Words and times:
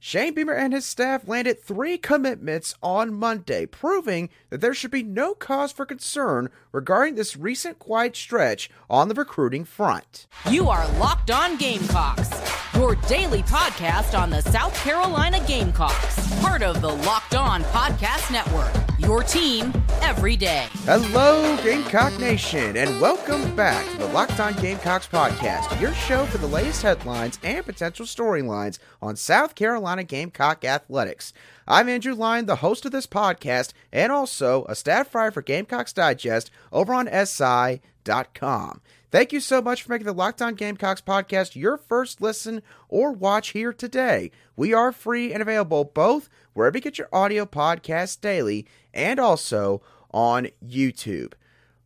Shane 0.00 0.32
Beamer 0.32 0.54
and 0.54 0.72
his 0.72 0.84
staff 0.86 1.26
landed 1.26 1.60
three 1.60 1.98
commitments 1.98 2.74
on 2.82 3.12
Monday, 3.12 3.66
proving 3.66 4.28
that 4.48 4.60
there 4.60 4.72
should 4.72 4.92
be 4.92 5.02
no 5.02 5.34
cause 5.34 5.72
for 5.72 5.84
concern 5.84 6.50
regarding 6.70 7.16
this 7.16 7.36
recent 7.36 7.80
quiet 7.80 8.14
stretch 8.14 8.70
on 8.88 9.08
the 9.08 9.14
recruiting 9.14 9.64
front. 9.64 10.28
You 10.48 10.68
are 10.68 10.86
Locked 10.98 11.32
On 11.32 11.56
Gamecocks, 11.56 12.28
your 12.78 12.94
daily 13.08 13.42
podcast 13.42 14.16
on 14.16 14.30
the 14.30 14.40
South 14.40 14.72
Carolina 14.84 15.44
Gamecocks, 15.48 16.40
part 16.40 16.62
of 16.62 16.80
the 16.80 16.88
Locked 16.88 17.34
On 17.34 17.64
Podcast 17.64 18.30
Network. 18.30 18.70
Your 19.00 19.24
team 19.24 19.72
every 20.00 20.36
day. 20.36 20.68
Hello, 20.84 21.56
Gamecock 21.64 22.16
Nation, 22.20 22.76
and 22.76 23.00
welcome 23.00 23.56
back 23.56 23.84
to 23.90 23.98
the 23.98 24.06
Locked 24.06 24.38
On 24.38 24.54
Gamecocks 24.54 25.08
podcast, 25.08 25.80
your 25.80 25.92
show 25.92 26.24
for 26.26 26.38
the 26.38 26.46
latest 26.46 26.82
headlines 26.82 27.40
and 27.42 27.66
potential 27.66 28.06
storylines 28.06 28.78
on 29.02 29.16
South 29.16 29.56
Carolina 29.56 30.04
Gamecock 30.04 30.64
athletics. 30.64 31.32
I'm 31.66 31.88
Andrew 31.88 32.14
Lyon, 32.14 32.46
the 32.46 32.56
host 32.56 32.86
of 32.86 32.92
this 32.92 33.08
podcast, 33.08 33.72
and 33.92 34.12
also 34.12 34.64
a 34.66 34.76
staff 34.76 35.12
writer 35.16 35.32
for 35.32 35.42
Gamecocks 35.42 35.92
Digest 35.92 36.52
over 36.70 36.94
on 36.94 37.08
SI.com. 37.08 38.80
Thank 39.10 39.32
you 39.32 39.40
so 39.40 39.62
much 39.62 39.82
for 39.82 39.92
making 39.92 40.06
the 40.06 40.12
Locked 40.12 40.42
On 40.42 40.54
Gamecocks 40.54 41.00
podcast 41.00 41.56
your 41.56 41.78
first 41.78 42.20
listen 42.20 42.60
or 42.90 43.10
watch 43.10 43.50
here 43.50 43.72
today. 43.72 44.30
We 44.54 44.74
are 44.74 44.92
free 44.92 45.32
and 45.32 45.40
available 45.40 45.84
both 45.84 46.28
wherever 46.52 46.76
you 46.76 46.82
get 46.82 46.98
your 46.98 47.08
audio 47.10 47.46
podcasts 47.46 48.20
daily 48.20 48.66
and 48.92 49.18
also 49.18 49.80
on 50.10 50.48
YouTube. 50.62 51.32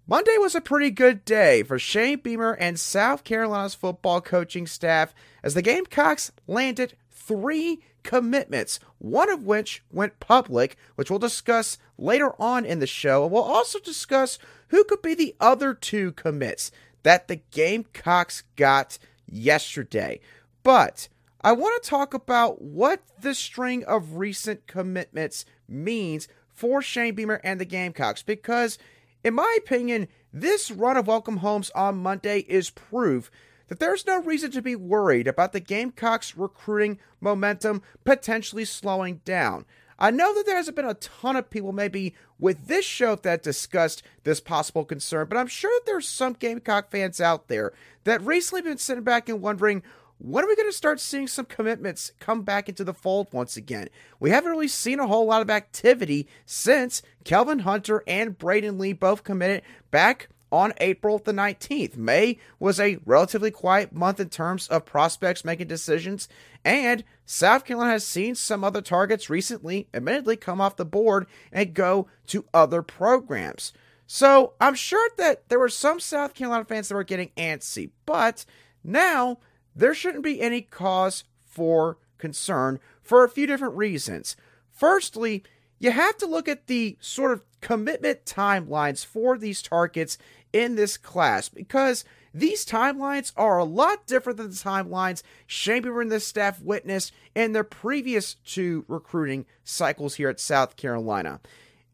Monday 0.05 0.37
was 0.37 0.57
a 0.57 0.61
pretty 0.61 0.91
good 0.91 1.25
day 1.25 1.63
for 1.63 1.79
Shane 1.79 2.19
Beamer 2.19 2.55
and 2.55 2.79
South 2.79 3.23
Carolina's 3.23 3.77
football 3.77 4.21
coaching 4.21 4.67
staff 4.67 5.15
as 5.45 5.55
the 5.55 5.63
Gamecocks 5.63 6.33
landed 6.49 6.95
three 7.09 7.81
commitments, 8.03 8.81
one 8.99 9.31
of 9.31 9.45
which 9.45 9.85
went 9.93 10.19
public, 10.19 10.77
which 10.97 11.09
we'll 11.09 11.21
discuss 11.21 11.79
later 11.97 12.33
on 12.43 12.65
in 12.65 12.81
the 12.81 12.87
show. 12.89 13.23
And 13.23 13.33
we'll 13.33 13.45
also 13.45 13.79
discuss 13.79 14.41
who 14.69 14.83
could 14.83 15.03
be 15.03 15.15
the 15.15 15.37
other 15.39 15.73
two 15.73 16.11
commits 16.13 16.73
that 17.03 17.29
the 17.29 17.41
Gamecocks 17.51 18.43
got 18.57 18.99
yesterday. 19.27 20.21
But 20.63 21.09
I 21.41 21.53
want 21.53 21.83
to 21.83 21.89
talk 21.89 22.15
about 22.15 22.63
what 22.63 23.03
the 23.21 23.35
string 23.35 23.85
of 23.85 24.17
recent 24.17 24.67
commitments 24.67 25.45
means 25.69 26.29
for 26.53 26.83
Shane 26.83 27.15
Beamer 27.15 27.41
and 27.43 27.61
the 27.61 27.65
Gamecocks 27.65 28.23
because, 28.23 28.79
in 29.25 29.35
my 29.35 29.57
opinion, 29.59 30.09
this 30.33 30.71
run 30.71 30.97
of 30.97 31.07
welcome 31.07 31.39
homes 31.39 31.71
on 31.71 31.99
Monday 31.99 32.41
is 32.41 32.71
proof 32.71 33.31
that 33.69 33.81
there's 33.81 34.07
no 34.07 34.21
reason 34.21 34.51
to 34.53 34.63
be 34.63 34.77
worried 34.77 35.27
about 35.27 35.53
the 35.53 35.61
Gamecocks 35.61 36.37
recruiting 36.37 36.99
momentum 37.21 37.83
potentially 38.05 38.65
slowing 38.65 39.21
down. 39.25 39.65
I 39.99 40.11
know 40.11 40.35
that 40.35 40.47
there 40.47 40.57
hasn't 40.57 40.77
been 40.77 40.85
a 40.85 40.95
ton 40.95 41.37
of 41.37 41.51
people, 41.51 41.73
maybe 41.73 42.15
with 42.39 42.67
this 42.67 42.85
show, 42.85 43.17
that 43.17 43.43
discussed 43.43 44.03
this 44.25 44.41
possible 44.41 44.85
concern, 44.85 45.27
but 45.29 45.39
I'm 45.39 45.47
sure 45.47 45.71
that 45.71 45.87
there's 45.87 46.09
some 46.09 46.33
Gamecock 46.33 46.91
fans 46.91 47.21
out 47.21 47.49
there 47.49 47.73
that 48.05 48.23
recently 48.23 48.63
been 48.63 48.79
sitting 48.79 49.05
back 49.05 49.29
and 49.29 49.41
wondering, 49.41 49.83
when 50.19 50.45
are 50.45 50.49
we 50.49 50.55
going 50.55 50.69
to 50.69 50.77
start 50.77 51.01
seeing 51.01 51.27
some 51.27 51.47
commitments 51.47 52.13
come 52.21 52.43
back 52.43 52.69
into 52.69 52.85
the 52.85 52.95
fold 52.95 53.27
once 53.33 53.57
again? 53.57 53.89
We 54.21 54.31
haven't 54.31 54.53
really 54.53 54.69
seen 54.69 55.01
a 55.01 55.07
whole 55.09 55.27
lot 55.27 55.43
of 55.43 55.51
activity 55.51 56.29
since 56.47 57.03
Kelvin 57.25 57.61
Hunter 57.61 58.05
and 58.07 58.39
Braydon 58.39 58.79
Lee 58.79 58.93
both 58.93 59.25
committed 59.25 59.63
back 59.91 60.29
on 60.53 60.75
April 60.77 61.19
the 61.19 61.33
19th. 61.33 61.97
May 61.97 62.39
was 62.61 62.79
a 62.79 62.99
relatively 63.07 63.51
quiet 63.51 63.93
month 63.93 64.21
in 64.21 64.29
terms 64.29 64.69
of 64.69 64.85
prospects 64.85 65.45
making 65.45 65.67
decisions, 65.67 66.29
and 66.65 67.03
South 67.25 67.65
Carolina 67.65 67.93
has 67.93 68.07
seen 68.07 68.35
some 68.35 68.63
other 68.63 68.83
targets 68.83 69.31
recently, 69.31 69.89
admittedly, 69.95 70.37
come 70.37 70.61
off 70.61 70.77
the 70.77 70.85
board 70.85 71.27
and 71.51 71.75
go 71.75 72.07
to 72.27 72.45
other 72.53 72.83
programs. 72.83 73.73
So 74.07 74.53
I'm 74.61 74.75
sure 74.75 75.09
that 75.17 75.49
there 75.49 75.59
were 75.59 75.71
some 75.71 75.99
South 75.99 76.35
Carolina 76.35 76.67
fans 76.67 76.89
that 76.89 76.95
were 76.95 77.03
getting 77.03 77.31
antsy, 77.37 77.91
but 78.05 78.45
now 78.85 79.39
there 79.75 79.95
shouldn't 79.95 80.23
be 80.23 80.43
any 80.43 80.61
cause 80.61 81.25
for 81.47 81.97
concern 82.19 82.79
for 83.03 83.25
a 83.25 83.29
few 83.31 83.47
different 83.47 83.77
reasons. 83.77 84.37
Firstly, 84.71 85.43
you 85.79 85.91
have 85.91 86.17
to 86.19 86.27
look 86.27 86.47
at 86.47 86.67
the 86.67 86.97
sort 87.01 87.33
of 87.33 87.43
commitment 87.63 88.27
timelines 88.27 89.07
for 89.07 89.39
these 89.39 89.63
targets 89.63 90.19
in 90.53 90.75
this 90.75 90.99
class 90.99 91.49
because 91.49 92.05
these 92.35 92.67
timelines 92.67 93.33
are 93.37 93.59
a 93.59 93.65
lot 93.65 94.07
different 94.07 94.37
than 94.37 94.51
the 94.51 94.55
timelines 94.55 95.23
Shane 95.47 95.83
Beamer 95.83 96.03
and 96.03 96.13
the 96.13 96.21
staff 96.21 96.61
witnessed 96.61 97.13
in 97.35 97.53
their 97.53 97.65
previous 97.65 98.35
two 98.35 98.85
recruiting 98.89 99.47
cycles 99.65 100.17
here 100.17 100.29
at 100.29 100.41
South 100.41 100.77
Carolina. 100.77 101.41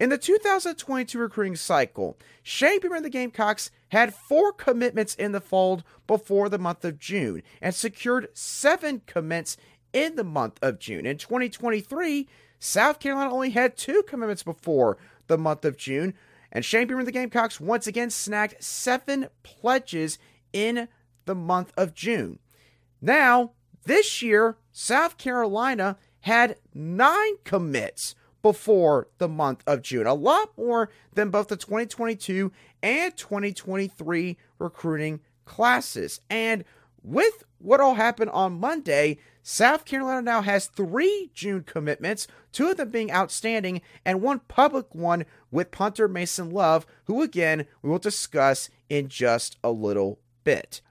In 0.01 0.11
the 0.11 0.19
2022 0.19 1.19
recruiting 1.19 1.57
cycle, 1.57 2.17
Shane 2.43 2.81
Beamer 2.81 2.97
and 2.97 3.05
the 3.05 3.11
Gamecocks 3.11 3.71
had 3.89 4.15
four 4.15 4.53
commitments 4.53 5.15
in 5.15 5.33
the 5.33 5.41
fold 5.41 5.83
before 6.07 6.49
the 6.49 6.59
month 6.59 6.85
of 6.85 6.99
June 6.99 7.43
and 7.61 7.75
secured 7.75 8.29
seven 8.33 9.03
commits 9.07 9.57
in 9.93 10.17
the 10.17 10.25
month 10.25 10.59
of 10.63 10.79
June. 10.79 11.05
In 11.05 11.19
2023, 11.19 12.29
South 12.61 13.01
Carolina 13.01 13.33
only 13.33 13.51
had 13.51 13.77
two 13.77 14.03
commitments 14.07 14.43
before 14.43 14.99
the 15.29 15.39
month 15.39 15.65
of 15.65 15.77
June, 15.77 16.15
and 16.51 16.65
Beamer 16.71 16.99
and 16.99 17.07
the 17.07 17.13
Gamecocks 17.13 17.61
once 17.61 17.87
again 17.87 18.11
snagged 18.11 18.63
seven 18.63 19.29
pledges 19.43 20.19
in 20.53 20.89
the 21.27 21.35
month 21.35 21.73
of 21.77 21.95
June. 21.95 22.39
Now, 23.01 23.53
this 23.85 24.23
year, 24.23 24.57
South 24.73 25.19
Carolina 25.19 25.97
had 26.21 26.57
nine 26.75 27.37
commits 27.45 28.15
before 28.43 29.09
the 29.19 29.29
month 29.29 29.63
of 29.67 29.83
June, 29.83 30.07
a 30.07 30.15
lot 30.15 30.57
more 30.57 30.91
than 31.15 31.31
both 31.31 31.49
the 31.49 31.57
2022 31.57 32.53
and 32.83 33.17
2023 33.17 34.37
recruiting 34.59 35.21
classes. 35.45 36.21
And 36.31 36.65
with 37.09 37.45
what 37.59 37.81
all 37.81 37.95
happened 37.95 38.31
on 38.31 38.61
Monday, 38.61 39.19
South 39.43 39.85
Carolina 39.85 40.23
now 40.23 40.43
has 40.43 40.67
three 40.67 41.31
June 41.33 41.63
commitments, 41.63 42.29
two 42.53 42.69
of 42.69 42.77
them 42.77 42.91
being 42.91 43.11
outstanding, 43.11 43.81
and 44.05 44.21
one 44.21 44.41
public 44.41 44.95
one 44.95 45.25
with 45.51 45.71
punter 45.71 46.07
Mason 46.07 46.51
Love, 46.51 46.87
who 47.05 47.23
again 47.23 47.67
we 47.83 47.89
will 47.89 47.99
discuss 47.99 48.69
in 48.89 49.09
just 49.09 49.57
a 49.65 49.71
little 49.71 50.21
bit. 50.45 50.83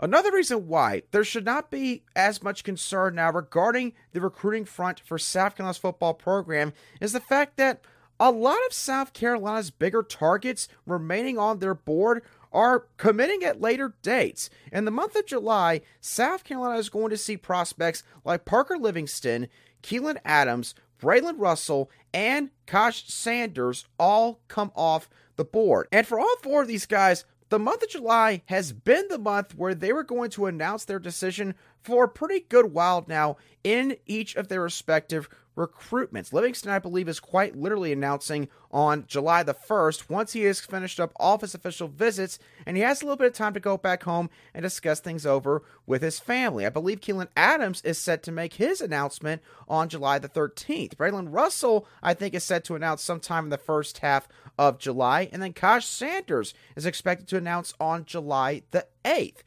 Another 0.00 0.32
reason 0.32 0.66
why 0.66 1.02
there 1.10 1.22
should 1.22 1.44
not 1.44 1.70
be 1.70 2.02
as 2.16 2.42
much 2.42 2.64
concern 2.64 3.14
now 3.14 3.30
regarding 3.30 3.92
the 4.12 4.20
recruiting 4.20 4.64
front 4.64 4.98
for 5.00 5.18
South 5.18 5.56
Carolina's 5.56 5.76
football 5.76 6.14
program 6.14 6.72
is 7.00 7.12
the 7.12 7.20
fact 7.20 7.58
that 7.58 7.82
a 8.18 8.30
lot 8.30 8.58
of 8.66 8.72
South 8.72 9.12
Carolina's 9.12 9.70
bigger 9.70 10.02
targets 10.02 10.68
remaining 10.86 11.38
on 11.38 11.58
their 11.58 11.74
board 11.74 12.22
are 12.52 12.86
committing 12.96 13.44
at 13.44 13.60
later 13.60 13.94
dates. 14.02 14.50
In 14.72 14.84
the 14.84 14.90
month 14.90 15.16
of 15.16 15.26
July, 15.26 15.82
South 16.00 16.44
Carolina 16.44 16.78
is 16.78 16.88
going 16.88 17.10
to 17.10 17.16
see 17.16 17.36
prospects 17.36 18.02
like 18.24 18.44
Parker 18.44 18.76
Livingston, 18.76 19.48
Keelan 19.82 20.18
Adams, 20.24 20.74
Braylon 21.00 21.36
Russell, 21.38 21.90
and 22.12 22.50
Kosh 22.66 23.04
Sanders 23.06 23.86
all 23.98 24.40
come 24.48 24.72
off 24.74 25.08
the 25.36 25.44
board. 25.44 25.88
And 25.92 26.06
for 26.06 26.20
all 26.20 26.36
four 26.42 26.62
of 26.62 26.68
these 26.68 26.86
guys, 26.86 27.24
the 27.48 27.58
month 27.58 27.82
of 27.82 27.88
July 27.88 28.42
has 28.46 28.72
been 28.72 29.06
the 29.08 29.18
month 29.18 29.56
where 29.56 29.74
they 29.74 29.92
were 29.92 30.04
going 30.04 30.30
to 30.30 30.46
announce 30.46 30.84
their 30.84 31.00
decision 31.00 31.54
for 31.82 32.04
a 32.04 32.08
pretty 32.08 32.40
good 32.40 32.72
while 32.72 33.04
now 33.08 33.38
in 33.64 33.96
each 34.06 34.36
of 34.36 34.48
their 34.48 34.60
respective 34.60 35.28
recruitments. 35.56 36.32
Livingston, 36.32 36.70
I 36.70 36.78
believe, 36.78 37.08
is 37.08 37.20
quite 37.20 37.56
literally 37.56 37.92
announcing 37.92 38.48
on 38.70 39.04
July 39.06 39.42
the 39.42 39.54
1st 39.54 40.08
once 40.08 40.32
he 40.32 40.42
has 40.42 40.60
finished 40.60 41.00
up 41.00 41.12
all 41.16 41.34
of 41.34 41.40
his 41.40 41.54
official 41.54 41.88
visits 41.88 42.38
and 42.64 42.76
he 42.76 42.82
has 42.82 43.02
a 43.02 43.04
little 43.04 43.16
bit 43.16 43.26
of 43.26 43.32
time 43.32 43.52
to 43.54 43.60
go 43.60 43.76
back 43.76 44.04
home 44.04 44.30
and 44.54 44.62
discuss 44.62 45.00
things 45.00 45.26
over 45.26 45.62
with 45.86 46.02
his 46.02 46.20
family. 46.20 46.64
I 46.64 46.70
believe 46.70 47.00
Keelan 47.00 47.28
Adams 47.36 47.82
is 47.82 47.98
set 47.98 48.22
to 48.24 48.32
make 48.32 48.54
his 48.54 48.80
announcement 48.80 49.42
on 49.68 49.88
July 49.88 50.18
the 50.18 50.28
13th. 50.28 50.94
Braylon 50.94 51.32
Russell, 51.32 51.86
I 52.02 52.14
think, 52.14 52.34
is 52.34 52.44
set 52.44 52.64
to 52.64 52.76
announce 52.76 53.02
sometime 53.02 53.44
in 53.44 53.50
the 53.50 53.58
first 53.58 53.98
half 53.98 54.28
of 54.58 54.78
July. 54.78 55.28
And 55.32 55.42
then 55.42 55.52
Kosh 55.52 55.86
Sanders 55.86 56.54
is 56.76 56.86
expected 56.86 57.28
to 57.28 57.36
announce 57.36 57.74
on 57.80 58.04
July 58.04 58.62
the 58.70 58.86
8th. 59.04 59.38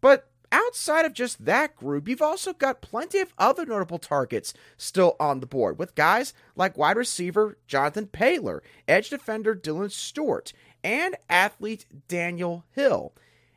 But 0.00 0.28
outside 0.54 1.04
of 1.04 1.12
just 1.12 1.44
that 1.44 1.74
group, 1.74 2.08
you've 2.08 2.22
also 2.22 2.52
got 2.52 2.80
plenty 2.80 3.18
of 3.18 3.34
other 3.36 3.66
notable 3.66 3.98
targets 3.98 4.54
still 4.76 5.16
on 5.18 5.40
the 5.40 5.46
board, 5.46 5.78
with 5.78 5.96
guys 5.96 6.32
like 6.54 6.78
wide 6.78 6.96
receiver 6.96 7.58
Jonathan 7.66 8.06
Paylor, 8.06 8.60
edge 8.86 9.10
defender 9.10 9.56
Dylan 9.56 9.90
Stewart, 9.90 10.52
and 10.84 11.16
athlete 11.28 11.86
Daniel 12.06 12.64
Hill. 12.70 13.12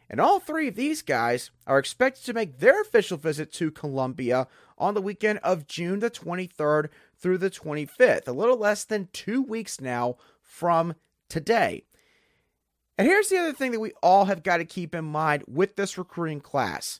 And 0.09 0.19
all 0.19 0.39
three 0.39 0.69
of 0.69 0.75
these 0.75 1.03
guys 1.03 1.51
are 1.67 1.77
expected 1.77 2.25
to 2.25 2.33
make 2.33 2.59
their 2.59 2.81
official 2.81 3.17
visit 3.17 3.51
to 3.53 3.69
Columbia 3.69 4.47
on 4.77 4.95
the 4.95 5.01
weekend 5.01 5.39
of 5.43 5.67
June 5.67 5.99
the 5.99 6.09
23rd 6.09 6.89
through 7.15 7.37
the 7.37 7.51
25th, 7.51 8.27
a 8.27 8.31
little 8.31 8.57
less 8.57 8.83
than 8.83 9.09
two 9.13 9.41
weeks 9.43 9.79
now 9.79 10.15
from 10.41 10.95
today. 11.29 11.83
And 12.97 13.07
here's 13.07 13.29
the 13.29 13.37
other 13.37 13.53
thing 13.53 13.71
that 13.71 13.79
we 13.79 13.93
all 14.01 14.25
have 14.25 14.43
got 14.43 14.57
to 14.57 14.65
keep 14.65 14.95
in 14.95 15.05
mind 15.05 15.43
with 15.47 15.75
this 15.75 15.97
recruiting 15.97 16.41
class. 16.41 16.99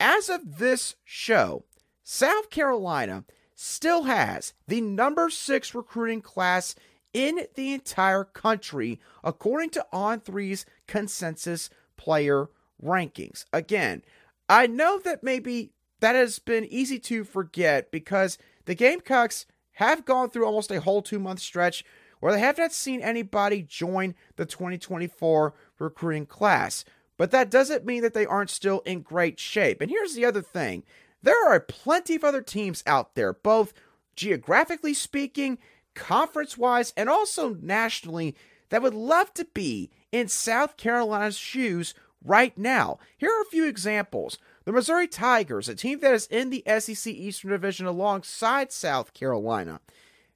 As 0.00 0.28
of 0.28 0.58
this 0.58 0.96
show, 1.04 1.64
South 2.02 2.50
Carolina 2.50 3.24
still 3.54 4.04
has 4.04 4.54
the 4.66 4.80
number 4.80 5.28
six 5.28 5.74
recruiting 5.74 6.22
class 6.22 6.74
in 7.12 7.46
the 7.56 7.74
entire 7.74 8.24
country, 8.24 9.00
according 9.24 9.70
to 9.70 9.86
On3's 9.92 10.64
consensus 10.86 11.68
player 11.96 12.48
rankings. 12.82 13.44
Again, 13.52 14.02
I 14.48 14.66
know 14.66 14.98
that 15.00 15.22
maybe 15.22 15.72
that 16.00 16.14
has 16.14 16.38
been 16.38 16.64
easy 16.64 16.98
to 17.00 17.24
forget 17.24 17.90
because 17.90 18.38
the 18.66 18.74
Gamecocks 18.74 19.46
have 19.72 20.04
gone 20.04 20.30
through 20.30 20.46
almost 20.46 20.70
a 20.70 20.80
whole 20.80 21.02
two 21.02 21.18
month 21.18 21.40
stretch 21.40 21.84
where 22.20 22.32
they 22.32 22.40
have 22.40 22.58
not 22.58 22.72
seen 22.72 23.00
anybody 23.00 23.62
join 23.62 24.14
the 24.36 24.46
2024 24.46 25.54
recruiting 25.78 26.26
class. 26.26 26.84
But 27.16 27.30
that 27.32 27.50
doesn't 27.50 27.84
mean 27.84 28.02
that 28.02 28.14
they 28.14 28.26
aren't 28.26 28.50
still 28.50 28.80
in 28.80 29.00
great 29.00 29.40
shape. 29.40 29.80
And 29.80 29.90
here's 29.90 30.14
the 30.14 30.24
other 30.24 30.42
thing 30.42 30.84
there 31.22 31.48
are 31.48 31.60
plenty 31.60 32.14
of 32.14 32.24
other 32.24 32.42
teams 32.42 32.82
out 32.86 33.14
there, 33.14 33.32
both 33.32 33.72
geographically 34.14 34.94
speaking, 34.94 35.58
conference 35.94 36.56
wise, 36.56 36.92
and 36.96 37.08
also 37.08 37.54
nationally, 37.54 38.36
that 38.70 38.82
would 38.82 38.94
love 38.94 39.34
to 39.34 39.46
be 39.52 39.90
in 40.12 40.28
South 40.28 40.76
Carolina's 40.76 41.36
shoes 41.36 41.94
right 42.24 42.56
now. 42.56 42.98
Here 43.16 43.30
are 43.30 43.42
a 43.42 43.50
few 43.50 43.66
examples. 43.66 44.38
The 44.64 44.72
Missouri 44.72 45.08
Tigers, 45.08 45.68
a 45.68 45.74
team 45.74 46.00
that 46.00 46.14
is 46.14 46.26
in 46.26 46.50
the 46.50 46.62
SEC 46.66 47.12
Eastern 47.12 47.50
Division 47.50 47.86
alongside 47.86 48.70
South 48.70 49.14
Carolina, 49.14 49.80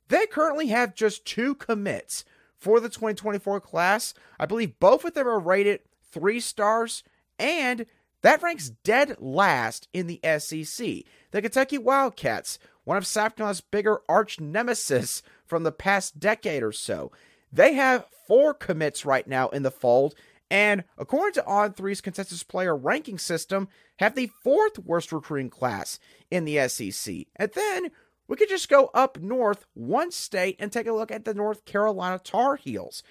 they 0.08 0.26
currently 0.26 0.68
have 0.68 0.94
just 0.94 1.24
two 1.24 1.54
commits 1.54 2.24
for 2.56 2.80
the 2.80 2.88
2024 2.88 3.60
class. 3.60 4.14
I 4.38 4.46
believe 4.46 4.78
both 4.78 5.04
of 5.04 5.14
them 5.14 5.26
are 5.26 5.40
rated 5.40 5.80
three 6.10 6.40
stars, 6.40 7.02
and 7.38 7.86
that 8.22 8.42
ranks 8.42 8.70
dead 8.70 9.16
last 9.18 9.88
in 9.92 10.06
the 10.06 10.20
SEC. 10.38 11.04
The 11.32 11.42
Kentucky 11.42 11.78
Wildcats, 11.78 12.58
one 12.84 12.96
of 12.96 13.06
South 13.06 13.36
Carolina's 13.36 13.60
bigger 13.60 14.00
arch 14.08 14.38
nemesis 14.38 15.22
from 15.44 15.64
the 15.64 15.72
past 15.72 16.20
decade 16.20 16.62
or 16.62 16.72
so, 16.72 17.10
they 17.52 17.74
have 17.74 18.06
four 18.26 18.54
commits 18.54 19.04
right 19.04 19.26
now 19.26 19.48
in 19.48 19.62
the 19.62 19.70
fold, 19.70 20.14
and 20.50 20.84
according 20.98 21.34
to 21.34 21.42
On3's 21.48 22.00
consensus 22.00 22.42
player 22.42 22.76
ranking 22.76 23.18
system, 23.18 23.68
have 23.96 24.14
the 24.14 24.30
fourth 24.42 24.78
worst 24.78 25.10
recruiting 25.10 25.50
class 25.50 25.98
in 26.30 26.44
the 26.44 26.68
SEC. 26.68 27.26
And 27.36 27.50
then 27.54 27.90
we 28.28 28.36
could 28.36 28.48
just 28.48 28.68
go 28.68 28.90
up 28.94 29.18
north 29.18 29.66
one 29.74 30.10
state 30.10 30.56
and 30.58 30.72
take 30.72 30.86
a 30.86 30.92
look 30.92 31.10
at 31.10 31.24
the 31.24 31.34
North 31.34 31.64
Carolina 31.64 32.18
Tar 32.22 32.56
Heels. 32.56 33.02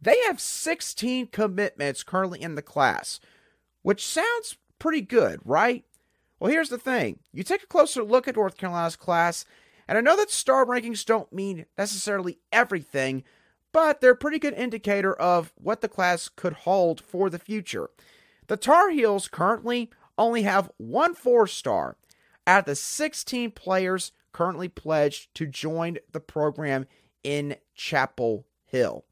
They 0.00 0.18
have 0.26 0.40
16 0.40 1.28
commitments 1.28 2.02
currently 2.02 2.42
in 2.42 2.54
the 2.54 2.62
class, 2.62 3.20
which 3.82 4.06
sounds 4.06 4.56
pretty 4.78 5.00
good, 5.00 5.40
right? 5.44 5.84
Well, 6.38 6.50
here's 6.50 6.68
the 6.68 6.78
thing 6.78 7.20
you 7.32 7.42
take 7.42 7.62
a 7.62 7.66
closer 7.66 8.02
look 8.02 8.28
at 8.28 8.36
North 8.36 8.56
Carolina's 8.56 8.96
class, 8.96 9.44
and 9.88 9.96
I 9.96 10.00
know 10.00 10.16
that 10.16 10.30
star 10.30 10.66
rankings 10.66 11.04
don't 11.04 11.32
mean 11.32 11.66
necessarily 11.78 12.38
everything, 12.52 13.24
but 13.72 14.00
they're 14.00 14.12
a 14.12 14.16
pretty 14.16 14.38
good 14.38 14.54
indicator 14.54 15.14
of 15.14 15.52
what 15.56 15.80
the 15.80 15.88
class 15.88 16.28
could 16.28 16.52
hold 16.52 17.00
for 17.00 17.30
the 17.30 17.38
future. 17.38 17.90
The 18.46 18.56
Tar 18.56 18.90
Heels 18.90 19.28
currently 19.28 19.90
only 20.18 20.42
have 20.42 20.70
one 20.76 21.14
four 21.14 21.46
star 21.46 21.96
out 22.46 22.60
of 22.60 22.64
the 22.66 22.76
16 22.76 23.52
players 23.52 24.12
currently 24.34 24.68
pledged 24.68 25.34
to 25.36 25.46
join 25.46 25.96
the 26.12 26.20
program 26.20 26.86
in 27.22 27.56
Chapel 27.74 28.44
Hill. 28.66 29.06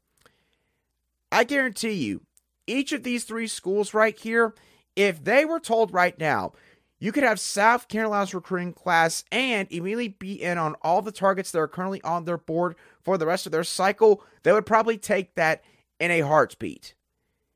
I 1.31 1.45
guarantee 1.45 1.93
you, 1.93 2.21
each 2.67 2.91
of 2.91 3.01
these 3.01 3.23
three 3.23 3.47
schools 3.47 3.95
right 3.95 4.17
here, 4.17 4.53
if 4.95 5.23
they 5.23 5.45
were 5.45 5.59
told 5.59 5.91
right 5.91 6.17
now, 6.19 6.53
you 6.99 7.11
could 7.11 7.23
have 7.23 7.39
South 7.39 7.87
Carolina's 7.87 8.33
recruiting 8.33 8.73
class 8.73 9.25
and 9.31 9.67
immediately 9.71 10.09
be 10.09 10.41
in 10.41 10.57
on 10.57 10.75
all 10.81 11.01
the 11.01 11.11
targets 11.11 11.51
that 11.51 11.59
are 11.59 11.67
currently 11.67 12.01
on 12.03 12.25
their 12.25 12.37
board 12.37 12.75
for 13.01 13.17
the 13.17 13.25
rest 13.25 13.45
of 13.45 13.51
their 13.51 13.63
cycle, 13.63 14.23
they 14.43 14.53
would 14.53 14.65
probably 14.65 14.97
take 14.97 15.35
that 15.35 15.63
in 15.99 16.11
a 16.11 16.21
heartbeat. 16.21 16.93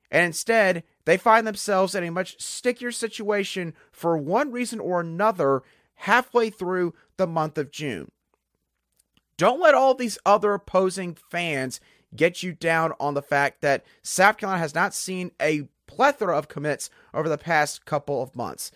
And 0.10 0.25
instead, 0.25 0.84
they 1.06 1.18
find 1.18 1.46
themselves 1.46 1.96
in 1.96 2.04
a 2.04 2.12
much 2.12 2.42
stickier 2.42 2.92
situation 2.92 3.74
for 3.92 4.18
one 4.18 4.52
reason 4.52 4.80
or 4.80 5.00
another 5.00 5.64
halfway 5.96 6.50
through 6.50 6.94
the 7.18 7.28
month 7.28 7.58
of 7.58 7.72
June. 7.72 8.12
Don't 9.38 9.62
let 9.62 9.75
all 9.75 9.94
these 9.94 10.18
other 10.25 10.54
opposing 10.54 11.16
fans 11.30 11.80
get 12.16 12.42
you 12.42 12.54
down 12.54 12.94
on 13.00 13.14
the 13.14 13.22
fact 13.22 13.62
that 13.62 13.86
South 14.02 14.38
Carolina 14.38 14.60
has 14.60 14.74
not 14.74 14.94
seen 14.94 15.31
a 15.42 15.68
plethora 15.86 16.38
of 16.38 16.48
commits 16.48 16.90
over 17.14 17.30
the 17.30 17.38
past 17.38 17.86
couple 17.86 18.22
of 18.22 18.36
months. 18.36 18.72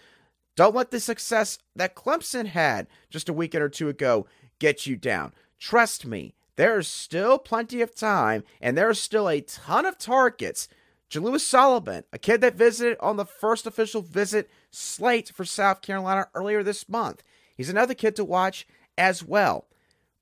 Don't 0.56 0.76
let 0.76 0.92
the 0.92 1.00
success 1.00 1.58
that 1.76 1.96
Clemson 1.96 2.48
had 2.48 2.88
just 3.10 3.30
a 3.30 3.34
weekend 3.34 3.64
or 3.64 3.70
two 3.70 3.90
ago 3.90 4.28
get 4.60 4.86
you 4.86 4.96
down. 4.96 5.34
Trust 5.60 6.06
me, 6.06 6.36
there's 6.56 6.88
still 6.88 7.40
plenty 7.40 7.82
of 7.82 7.96
time, 7.96 8.44
and 8.60 8.78
there's 8.78 9.00
still 9.00 9.30
a 9.30 9.42
ton 9.42 9.86
of 9.86 9.98
targets. 9.98 10.68
Jalewis 11.10 11.46
Sullivan, 11.46 12.04
a 12.14 12.20
kid 12.20 12.42
that 12.42 12.56
visited 12.56 12.98
on 13.00 13.18
the 13.18 13.26
first 13.26 13.66
official 13.66 14.02
visit 14.02 14.50
slate 14.70 15.32
for 15.34 15.46
South 15.46 15.82
Carolina 15.82 16.28
earlier 16.34 16.64
this 16.64 16.88
month. 16.88 17.24
He's 17.62 17.70
another 17.70 17.94
kid 17.94 18.16
to 18.16 18.26
watch 18.26 18.66
as 18.98 19.24
well. 19.24 19.68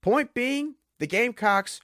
Point 0.02 0.34
being, 0.34 0.76
the 0.98 1.08
Gamecocks 1.08 1.80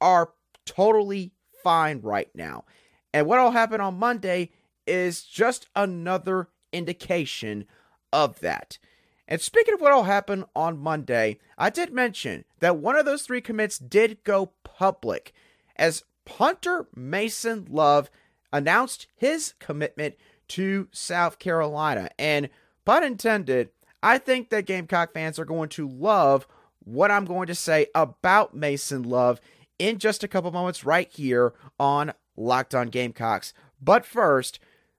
are 0.00 0.30
totally 0.64 1.32
fine 1.64 2.00
right 2.00 2.30
now. 2.32 2.64
And 3.12 3.26
what'll 3.26 3.50
happen 3.50 3.80
on 3.80 3.98
Monday 3.98 4.50
is 4.86 5.24
just 5.24 5.66
another 5.74 6.46
indication 6.72 7.64
of 8.12 8.38
that. 8.38 8.78
And 9.26 9.40
speaking 9.40 9.74
of 9.74 9.80
what'll 9.80 10.04
happen 10.04 10.44
on 10.54 10.78
Monday, 10.78 11.40
I 11.58 11.70
did 11.70 11.92
mention 11.92 12.44
that 12.60 12.76
one 12.76 12.94
of 12.94 13.04
those 13.04 13.22
three 13.22 13.40
commits 13.40 13.80
did 13.80 14.22
go 14.22 14.52
public 14.62 15.32
as 15.74 16.04
punter 16.24 16.86
Mason 16.94 17.66
Love 17.68 18.12
announced 18.52 19.08
his 19.16 19.54
commitment 19.58 20.14
to 20.46 20.86
South 20.92 21.40
Carolina. 21.40 22.10
And 22.16 22.48
pun 22.84 23.02
intended, 23.02 23.70
I 24.02 24.18
think 24.18 24.50
that 24.50 24.66
Gamecock 24.66 25.12
fans 25.12 25.38
are 25.38 25.44
going 25.44 25.68
to 25.70 25.88
love 25.88 26.46
what 26.84 27.10
I'm 27.10 27.24
going 27.24 27.46
to 27.48 27.54
say 27.54 27.86
about 27.94 28.54
Mason 28.54 29.02
Love 29.02 29.40
in 29.78 29.98
just 29.98 30.24
a 30.24 30.28
couple 30.28 30.50
moments 30.50 30.84
right 30.84 31.10
here 31.10 31.52
on 31.78 32.12
Locked 32.36 32.74
On 32.74 32.88
Gamecocks. 32.88 33.52
But 33.80 34.04
first, 34.04 34.58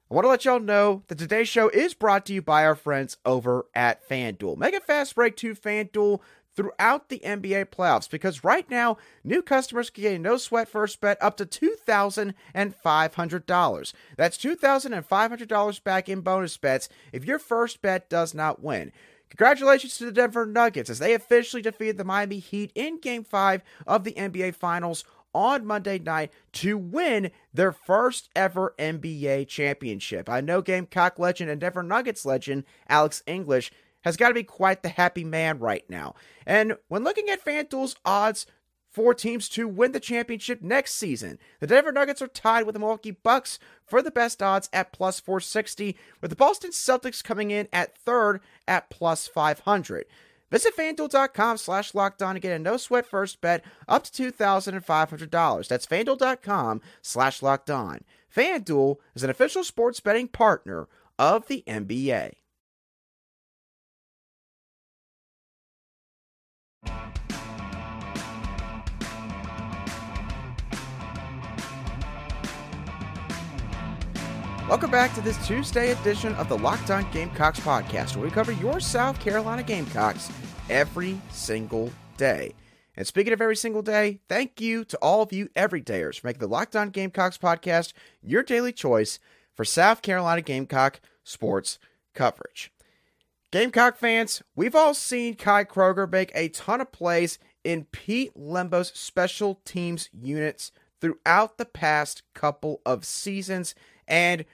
I 0.10 0.14
want 0.14 0.26
to 0.26 0.30
let 0.30 0.46
y'all 0.46 0.60
know 0.60 1.04
that 1.08 1.18
today's 1.18 1.48
show 1.48 1.70
is 1.70 1.94
brought 1.94 2.26
to 2.26 2.34
you 2.34 2.42
by 2.42 2.66
our 2.66 2.76
friends 2.76 3.18
over 3.26 3.66
at 3.74 4.08
FanDuel. 4.08 4.58
Make 4.58 4.76
a 4.76 4.82
fast 4.82 5.16
break 5.16 5.38
to 5.38 5.56
FanDuel 5.56 6.20
throughout 6.56 7.10
the 7.10 7.20
NBA 7.20 7.66
playoffs 7.68 8.10
because 8.10 8.44
right 8.44 8.68
now, 8.70 8.98
new 9.24 9.42
customers 9.42 9.90
can 9.90 10.02
get 10.04 10.16
a 10.16 10.20
no 10.20 10.36
sweat 10.38 10.68
first 10.68 11.00
bet 11.02 11.18
up 11.22 11.38
to 11.38 11.46
$2,500. 11.46 13.94
That's 14.18 14.38
$2,500 14.38 15.84
back 15.84 16.10
in 16.10 16.22
bonus 16.22 16.58
bets 16.58 16.90
if 17.12 17.26
your 17.26 17.40
first 17.40 17.82
bet 17.82 18.08
does 18.10 18.34
not 18.34 18.62
win. 18.62 18.92
Congratulations 19.30 19.98
to 19.98 20.06
the 20.06 20.12
Denver 20.12 20.46
Nuggets 20.46 20.90
as 20.90 21.00
they 21.00 21.14
officially 21.14 21.62
defeated 21.62 21.98
the 21.98 22.04
Miami 22.04 22.40
Heat 22.40 22.74
in 22.76 23.00
Game 23.00 23.24
5 23.24 23.62
of 23.88 24.04
the 24.04 24.12
NBA 24.12 24.56
Finals 24.56 25.06
on 25.34 25.66
Monday 25.66 25.98
night 26.00 26.34
to 26.52 26.78
win 26.78 27.32
their 27.54 27.72
first 27.72 28.30
ever 28.36 28.76
NBA 28.78 29.48
championship. 29.48 30.30
I 30.30 30.42
know 30.42 30.62
Gamecock 30.62 31.18
legend 31.18 31.50
and 31.50 31.62
Denver 31.62 31.84
Nuggets 31.84 32.26
legend 32.26 32.66
Alex 32.90 33.24
English 33.26 33.72
has 34.02 34.18
got 34.18 34.30
to 34.30 34.34
be 34.34 34.44
quite 34.44 34.84
the 34.84 34.90
happy 34.90 35.24
man 35.24 35.60
right 35.60 35.84
now. 35.90 36.16
And 36.46 36.78
when 36.88 37.04
looking 37.04 37.30
at 37.30 37.44
FanDuel's 37.44 37.96
odds 38.06 38.46
for 38.92 39.14
teams 39.14 39.48
to 39.48 39.68
win 39.68 39.94
the 39.94 40.00
championship 40.00 40.62
next 40.62 40.96
season. 40.96 41.40
The 41.62 41.68
Denver 41.68 41.94
Nuggets 41.94 42.22
are 42.22 42.28
tied 42.28 42.66
with 42.66 42.74
the 42.74 42.80
Milwaukee 42.80 43.12
Bucks 43.12 43.58
for 43.86 44.02
the 44.02 44.12
best 44.12 44.44
odds 44.44 44.70
at 44.74 44.92
plus 44.92 45.20
460, 45.20 45.96
with 46.20 46.30
the 46.30 46.36
Boston 46.36 46.72
Celtics 46.72 47.24
coming 47.24 47.52
in 47.52 47.70
at 47.72 47.98
third 47.98 48.42
at 48.68 48.90
plus 48.90 49.28
500. 49.28 50.06
Visit 50.52 50.76
fanduel.com 50.76 51.58
slash 51.58 51.94
locked 51.94 52.22
on 52.22 52.36
to 52.36 52.42
get 52.42 52.52
a 52.52 52.60
no 52.60 52.76
sweat 52.76 53.06
first 53.06 53.40
bet 53.40 53.64
up 53.88 54.04
to 54.04 54.32
$2,500. 54.34 55.68
That's 55.70 55.86
fanduel.com 55.86 56.82
slash 57.02 57.42
locked 57.42 57.70
on. 57.70 58.04
FanDuel 58.36 58.98
is 59.16 59.24
an 59.24 59.30
official 59.30 59.64
sports 59.64 60.02
betting 60.02 60.28
partner 60.28 60.90
of 61.18 61.48
the 61.48 61.64
NBA. 61.66 62.34
Welcome 74.72 74.90
back 74.90 75.14
to 75.16 75.22
this 75.22 75.46
Tuesday 75.46 75.92
edition 75.92 76.34
of 76.36 76.48
the 76.48 76.58
Locked 76.58 76.92
On 76.92 77.06
Gamecocks 77.12 77.60
podcast, 77.60 78.16
where 78.16 78.24
we 78.24 78.32
cover 78.32 78.54
your 78.54 78.80
South 78.80 79.20
Carolina 79.20 79.64
Gamecocks 79.64 80.32
every 80.70 81.20
single 81.30 81.92
day. 82.16 82.54
And 82.96 83.06
speaking 83.06 83.34
of 83.34 83.42
every 83.42 83.58
single 83.58 83.82
day, 83.82 84.22
thank 84.30 84.62
you 84.62 84.86
to 84.86 84.98
all 85.00 85.22
of 85.22 85.34
you 85.34 85.50
everydayers 85.58 86.22
for 86.22 86.28
making 86.28 86.40
the 86.40 86.48
Locked 86.48 86.78
On 86.78 86.90
Gamecocks 86.90 87.38
podcast 87.38 87.92
your 88.24 88.44
daily 88.44 88.72
choice 88.72 89.20
for 89.54 89.66
South 89.66 90.02
Carolina 90.02 90.42
Gamecock 90.42 91.02
sports 91.26 91.78
coverage. 92.16 92.72
Gamecock 93.52 93.98
fans, 93.98 94.42
we've 94.56 94.74
all 94.74 94.94
seen 94.94 95.36
Kai 95.36 95.66
Kroeger 95.66 96.10
make 96.10 96.32
a 96.34 96.48
ton 96.48 96.80
of 96.80 96.94
plays 96.94 97.40
in 97.66 97.88
Pete 97.92 98.34
Lembo's 98.38 98.94
special 98.96 99.60
teams 99.66 100.10
units 100.14 100.72
throughout 101.02 101.58
the 101.58 101.66
past 101.66 102.24
couple 102.34 102.80
of 102.86 103.04
seasons, 103.04 103.76
and 104.08 104.46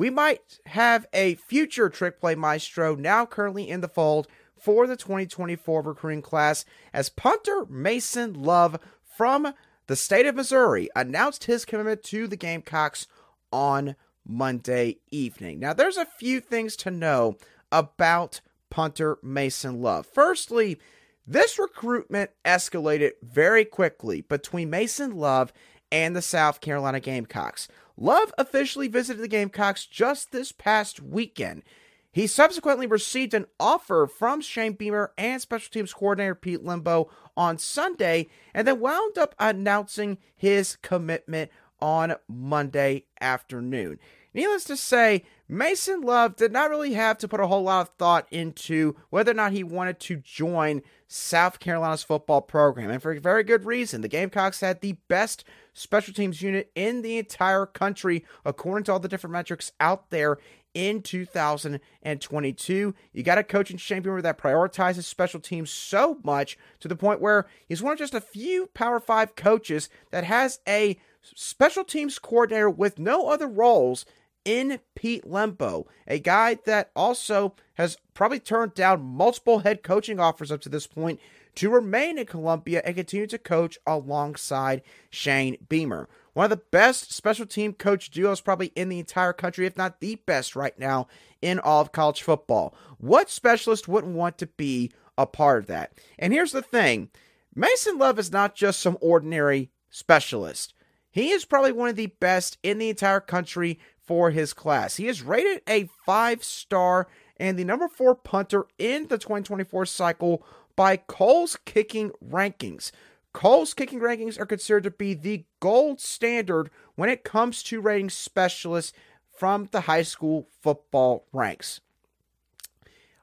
we 0.00 0.08
might 0.08 0.60
have 0.64 1.06
a 1.12 1.34
future 1.34 1.90
trick 1.90 2.18
play 2.18 2.34
maestro 2.34 2.96
now 2.96 3.26
currently 3.26 3.68
in 3.68 3.82
the 3.82 3.88
fold 3.88 4.26
for 4.58 4.86
the 4.86 4.96
2024 4.96 5.82
recruiting 5.82 6.22
class 6.22 6.64
as 6.94 7.10
punter 7.10 7.66
Mason 7.68 8.32
Love 8.32 8.78
from 9.04 9.52
the 9.88 9.96
state 9.96 10.24
of 10.24 10.36
Missouri 10.36 10.88
announced 10.96 11.44
his 11.44 11.66
commitment 11.66 12.02
to 12.04 12.26
the 12.26 12.36
Gamecocks 12.38 13.08
on 13.52 13.94
Monday 14.26 15.00
evening. 15.10 15.60
Now, 15.60 15.74
there's 15.74 15.98
a 15.98 16.06
few 16.06 16.40
things 16.40 16.76
to 16.76 16.90
know 16.90 17.36
about 17.70 18.40
punter 18.70 19.18
Mason 19.22 19.82
Love. 19.82 20.06
Firstly, 20.06 20.80
this 21.26 21.58
recruitment 21.58 22.30
escalated 22.46 23.10
very 23.22 23.66
quickly 23.66 24.22
between 24.22 24.70
Mason 24.70 25.14
Love 25.14 25.52
and 25.92 26.16
the 26.16 26.22
South 26.22 26.62
Carolina 26.62 27.00
Gamecocks. 27.00 27.68
Love 28.02 28.32
officially 28.38 28.88
visited 28.88 29.22
the 29.22 29.28
Gamecocks 29.28 29.84
just 29.84 30.32
this 30.32 30.52
past 30.52 31.00
weekend. 31.00 31.62
He 32.10 32.26
subsequently 32.26 32.86
received 32.86 33.34
an 33.34 33.44
offer 33.60 34.06
from 34.06 34.40
Shane 34.40 34.72
Beamer 34.72 35.12
and 35.18 35.40
special 35.40 35.70
teams 35.70 35.92
coordinator 35.92 36.34
Pete 36.34 36.64
Lembo 36.64 37.10
on 37.36 37.58
Sunday, 37.58 38.28
and 38.54 38.66
then 38.66 38.80
wound 38.80 39.18
up 39.18 39.34
announcing 39.38 40.16
his 40.34 40.76
commitment 40.76 41.50
on 41.80 42.14
Monday 42.26 43.04
afternoon. 43.20 43.98
Needless 44.32 44.64
to 44.64 44.76
say, 44.76 45.24
Mason 45.48 46.02
Love 46.02 46.36
did 46.36 46.52
not 46.52 46.70
really 46.70 46.92
have 46.92 47.18
to 47.18 47.28
put 47.28 47.40
a 47.40 47.46
whole 47.48 47.64
lot 47.64 47.80
of 47.80 47.94
thought 47.98 48.28
into 48.30 48.94
whether 49.10 49.32
or 49.32 49.34
not 49.34 49.52
he 49.52 49.64
wanted 49.64 49.98
to 50.00 50.16
join 50.16 50.82
South 51.08 51.58
Carolina's 51.58 52.04
football 52.04 52.40
program, 52.40 52.88
and 52.88 53.02
for 53.02 53.10
a 53.10 53.20
very 53.20 53.42
good 53.42 53.64
reason. 53.64 54.00
The 54.00 54.06
Gamecocks 54.06 54.60
had 54.60 54.80
the 54.80 54.96
best 55.08 55.42
special 55.72 56.14
teams 56.14 56.40
unit 56.40 56.70
in 56.76 57.02
the 57.02 57.18
entire 57.18 57.66
country, 57.66 58.24
according 58.44 58.84
to 58.84 58.92
all 58.92 59.00
the 59.00 59.08
different 59.08 59.32
metrics 59.32 59.72
out 59.80 60.10
there 60.10 60.38
in 60.72 61.02
2022. 61.02 62.94
You 63.12 63.22
got 63.24 63.38
a 63.38 63.42
coach 63.42 63.72
in 63.72 63.76
Shane 63.76 64.02
Beamer 64.02 64.22
that 64.22 64.38
prioritizes 64.38 65.02
special 65.02 65.40
teams 65.40 65.70
so 65.70 66.18
much 66.22 66.56
to 66.78 66.86
the 66.86 66.94
point 66.94 67.20
where 67.20 67.48
he's 67.66 67.82
one 67.82 67.94
of 67.94 67.98
just 67.98 68.14
a 68.14 68.20
few 68.20 68.68
Power 68.68 69.00
Five 69.00 69.34
coaches 69.34 69.88
that 70.12 70.22
has 70.22 70.60
a 70.68 70.96
special 71.22 71.82
teams 71.82 72.20
coordinator 72.20 72.70
with 72.70 73.00
no 73.00 73.28
other 73.28 73.48
roles 73.48 74.04
in 74.44 74.80
Pete 74.94 75.24
Lembo, 75.24 75.86
a 76.06 76.18
guy 76.18 76.58
that 76.66 76.90
also 76.96 77.54
has 77.74 77.96
probably 78.14 78.40
turned 78.40 78.74
down 78.74 79.02
multiple 79.02 79.60
head 79.60 79.82
coaching 79.82 80.18
offers 80.18 80.50
up 80.50 80.60
to 80.62 80.68
this 80.68 80.86
point 80.86 81.20
to 81.56 81.70
remain 81.70 82.18
in 82.18 82.26
Columbia 82.26 82.82
and 82.84 82.94
continue 82.94 83.26
to 83.26 83.38
coach 83.38 83.78
alongside 83.86 84.82
Shane 85.10 85.56
Beamer. 85.68 86.08
One 86.32 86.44
of 86.44 86.50
the 86.50 86.64
best 86.70 87.12
special 87.12 87.44
team 87.44 87.72
coach 87.72 88.10
duos 88.10 88.40
probably 88.40 88.68
in 88.76 88.88
the 88.88 89.00
entire 89.00 89.32
country, 89.32 89.66
if 89.66 89.76
not 89.76 90.00
the 90.00 90.14
best 90.26 90.54
right 90.54 90.78
now 90.78 91.08
in 91.42 91.58
all 91.58 91.80
of 91.80 91.92
college 91.92 92.22
football. 92.22 92.74
What 92.98 93.30
specialist 93.30 93.88
wouldn't 93.88 94.14
want 94.14 94.38
to 94.38 94.46
be 94.46 94.92
a 95.18 95.26
part 95.26 95.58
of 95.58 95.66
that? 95.66 95.92
And 96.18 96.32
here's 96.32 96.52
the 96.52 96.62
thing 96.62 97.10
Mason 97.54 97.98
Love 97.98 98.18
is 98.18 98.30
not 98.30 98.54
just 98.54 98.80
some 98.80 98.96
ordinary 99.00 99.70
specialist. 99.90 100.72
He 101.10 101.30
is 101.30 101.44
probably 101.44 101.72
one 101.72 101.88
of 101.88 101.96
the 101.96 102.06
best 102.06 102.58
in 102.62 102.78
the 102.78 102.88
entire 102.88 103.20
country 103.20 103.80
for 104.10 104.32
his 104.32 104.52
class. 104.52 104.96
He 104.96 105.06
is 105.06 105.22
rated 105.22 105.62
a 105.68 105.88
five 106.04 106.42
star 106.42 107.06
and 107.36 107.56
the 107.56 107.62
number 107.62 107.86
four 107.86 108.16
punter 108.16 108.66
in 108.76 109.06
the 109.06 109.18
2024 109.18 109.86
cycle 109.86 110.44
by 110.74 110.96
Kohl's 110.96 111.56
kicking 111.64 112.10
rankings. 112.20 112.90
Kohl's 113.32 113.72
kicking 113.72 114.00
rankings 114.00 114.36
are 114.36 114.46
considered 114.46 114.82
to 114.82 114.90
be 114.90 115.14
the 115.14 115.44
gold 115.60 116.00
standard 116.00 116.70
when 116.96 117.08
it 117.08 117.22
comes 117.22 117.62
to 117.62 117.80
rating 117.80 118.10
specialists 118.10 118.92
from 119.38 119.68
the 119.70 119.82
high 119.82 120.02
school 120.02 120.48
football 120.60 121.24
ranks. 121.32 121.80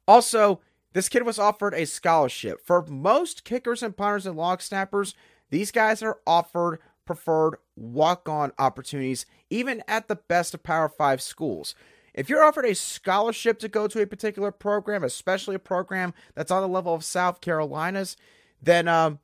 Also, 0.07 0.61
this 0.93 1.09
kid 1.09 1.23
was 1.23 1.37
offered 1.37 1.73
a 1.73 1.85
scholarship. 1.85 2.65
For 2.65 2.85
most 2.85 3.43
kickers 3.43 3.83
and 3.83 3.97
punters 3.97 4.25
and 4.25 4.37
long 4.37 4.59
snappers, 4.59 5.15
these 5.49 5.69
guys 5.69 6.01
are 6.01 6.19
offered 6.25 6.79
preferred 7.05 7.57
walk 7.77 8.27
on 8.27 8.51
opportunities, 8.57 9.25
even 9.49 9.83
at 9.87 10.07
the 10.07 10.15
best 10.15 10.53
of 10.53 10.63
Power 10.63 10.89
5 10.89 11.21
schools. 11.21 11.75
If 12.13 12.29
you're 12.29 12.43
offered 12.43 12.65
a 12.65 12.73
scholarship 12.73 13.59
to 13.59 13.69
go 13.69 13.87
to 13.87 14.01
a 14.01 14.07
particular 14.07 14.51
program, 14.51 15.03
especially 15.03 15.55
a 15.55 15.59
program 15.59 16.13
that's 16.33 16.51
on 16.51 16.63
the 16.63 16.67
level 16.67 16.93
of 16.93 17.05
South 17.05 17.41
Carolina's, 17.41 18.17
then 18.61 18.87
um, 18.87 19.19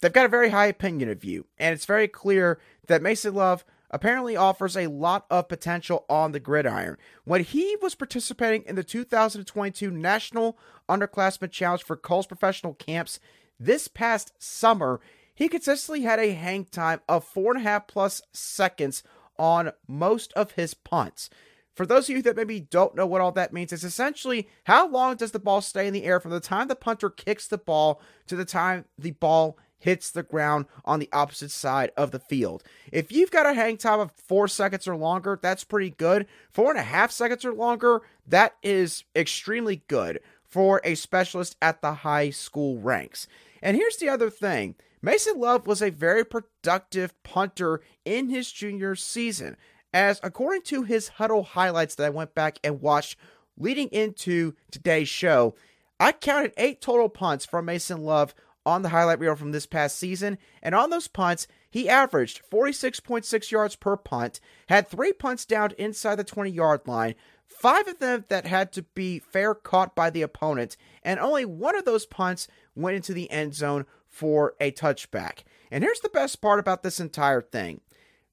they've 0.00 0.12
got 0.12 0.26
a 0.26 0.28
very 0.30 0.50
high 0.50 0.66
opinion 0.66 1.10
of 1.10 1.24
you. 1.24 1.46
And 1.58 1.74
it's 1.74 1.86
very 1.86 2.06
clear 2.06 2.60
that 2.86 3.02
Mason 3.02 3.34
Love 3.34 3.64
apparently 3.90 4.36
offers 4.36 4.76
a 4.76 4.86
lot 4.86 5.26
of 5.28 5.48
potential 5.48 6.04
on 6.08 6.30
the 6.30 6.38
gridiron. 6.38 6.96
When 7.24 7.42
he 7.42 7.76
was 7.82 7.96
participating 7.96 8.62
in 8.62 8.76
the 8.76 8.84
2022 8.84 9.90
National 9.90 10.56
Underclassmen 10.88 11.50
Challenge 11.50 11.82
for 11.82 11.96
Kohl's 11.96 12.28
Professional 12.28 12.74
Camps 12.74 13.18
this 13.58 13.88
past 13.88 14.32
summer, 14.38 15.00
he 15.40 15.48
consistently 15.48 16.02
had 16.02 16.18
a 16.18 16.32
hang 16.32 16.66
time 16.66 17.00
of 17.08 17.24
four 17.24 17.52
and 17.54 17.62
a 17.62 17.64
half 17.64 17.88
plus 17.88 18.20
seconds 18.30 19.02
on 19.38 19.72
most 19.88 20.34
of 20.34 20.52
his 20.52 20.74
punts. 20.74 21.30
For 21.72 21.86
those 21.86 22.10
of 22.10 22.16
you 22.16 22.22
that 22.24 22.36
maybe 22.36 22.60
don't 22.60 22.94
know 22.94 23.06
what 23.06 23.22
all 23.22 23.32
that 23.32 23.50
means, 23.50 23.72
it's 23.72 23.82
essentially 23.82 24.50
how 24.64 24.86
long 24.86 25.16
does 25.16 25.30
the 25.30 25.38
ball 25.38 25.62
stay 25.62 25.86
in 25.86 25.94
the 25.94 26.04
air 26.04 26.20
from 26.20 26.32
the 26.32 26.40
time 26.40 26.68
the 26.68 26.76
punter 26.76 27.08
kicks 27.08 27.48
the 27.48 27.56
ball 27.56 28.02
to 28.26 28.36
the 28.36 28.44
time 28.44 28.84
the 28.98 29.12
ball 29.12 29.56
hits 29.78 30.10
the 30.10 30.22
ground 30.22 30.66
on 30.84 30.98
the 30.98 31.08
opposite 31.10 31.50
side 31.50 31.90
of 31.96 32.10
the 32.10 32.20
field. 32.20 32.62
If 32.92 33.10
you've 33.10 33.30
got 33.30 33.46
a 33.46 33.54
hang 33.54 33.78
time 33.78 34.00
of 34.00 34.12
four 34.12 34.46
seconds 34.46 34.86
or 34.86 34.94
longer, 34.94 35.38
that's 35.40 35.64
pretty 35.64 35.88
good. 35.88 36.26
Four 36.50 36.68
and 36.68 36.78
a 36.78 36.82
half 36.82 37.10
seconds 37.10 37.46
or 37.46 37.54
longer, 37.54 38.02
that 38.26 38.56
is 38.62 39.04
extremely 39.16 39.84
good 39.88 40.20
for 40.44 40.82
a 40.84 40.96
specialist 40.96 41.56
at 41.62 41.80
the 41.80 41.94
high 41.94 42.28
school 42.28 42.78
ranks. 42.78 43.26
And 43.62 43.74
here's 43.74 43.96
the 43.96 44.10
other 44.10 44.28
thing 44.28 44.74
Mason 45.02 45.38
Love 45.38 45.66
was 45.66 45.80
a 45.80 45.90
very 45.90 46.24
productive 46.24 47.14
punter 47.22 47.80
in 48.04 48.28
his 48.28 48.52
junior 48.52 48.94
season, 48.94 49.56
as 49.94 50.20
according 50.22 50.62
to 50.62 50.82
his 50.82 51.08
huddle 51.08 51.42
highlights 51.42 51.94
that 51.94 52.04
I 52.04 52.10
went 52.10 52.34
back 52.34 52.58
and 52.62 52.82
watched 52.82 53.16
leading 53.56 53.88
into 53.88 54.54
today's 54.70 55.08
show, 55.08 55.54
I 55.98 56.12
counted 56.12 56.52
eight 56.56 56.80
total 56.82 57.08
punts 57.08 57.46
from 57.46 57.64
Mason 57.64 58.02
Love 58.02 58.34
on 58.66 58.82
the 58.82 58.90
highlight 58.90 59.18
reel 59.18 59.36
from 59.36 59.52
this 59.52 59.66
past 59.66 59.96
season, 59.96 60.36
and 60.62 60.74
on 60.74 60.90
those 60.90 61.08
punts, 61.08 61.46
he 61.70 61.88
averaged 61.88 62.42
46.6 62.50 63.50
yards 63.50 63.76
per 63.76 63.96
punt, 63.96 64.38
had 64.68 64.86
three 64.86 65.14
punts 65.14 65.46
down 65.46 65.70
inside 65.78 66.16
the 66.16 66.24
20 66.24 66.50
yard 66.50 66.82
line, 66.86 67.14
five 67.46 67.88
of 67.88 68.00
them 68.00 68.26
that 68.28 68.46
had 68.46 68.70
to 68.72 68.82
be 68.82 69.18
fair 69.18 69.54
caught 69.54 69.94
by 69.94 70.10
the 70.10 70.22
opponent, 70.22 70.76
and 71.02 71.18
only 71.18 71.46
one 71.46 71.74
of 71.74 71.86
those 71.86 72.04
punts 72.04 72.48
went 72.74 72.96
into 72.96 73.14
the 73.14 73.30
end 73.30 73.54
zone 73.54 73.86
for 74.10 74.54
a 74.60 74.72
touchback. 74.72 75.44
And 75.70 75.84
here's 75.84 76.00
the 76.00 76.08
best 76.08 76.40
part 76.42 76.58
about 76.58 76.82
this 76.82 77.00
entire 77.00 77.40
thing 77.40 77.80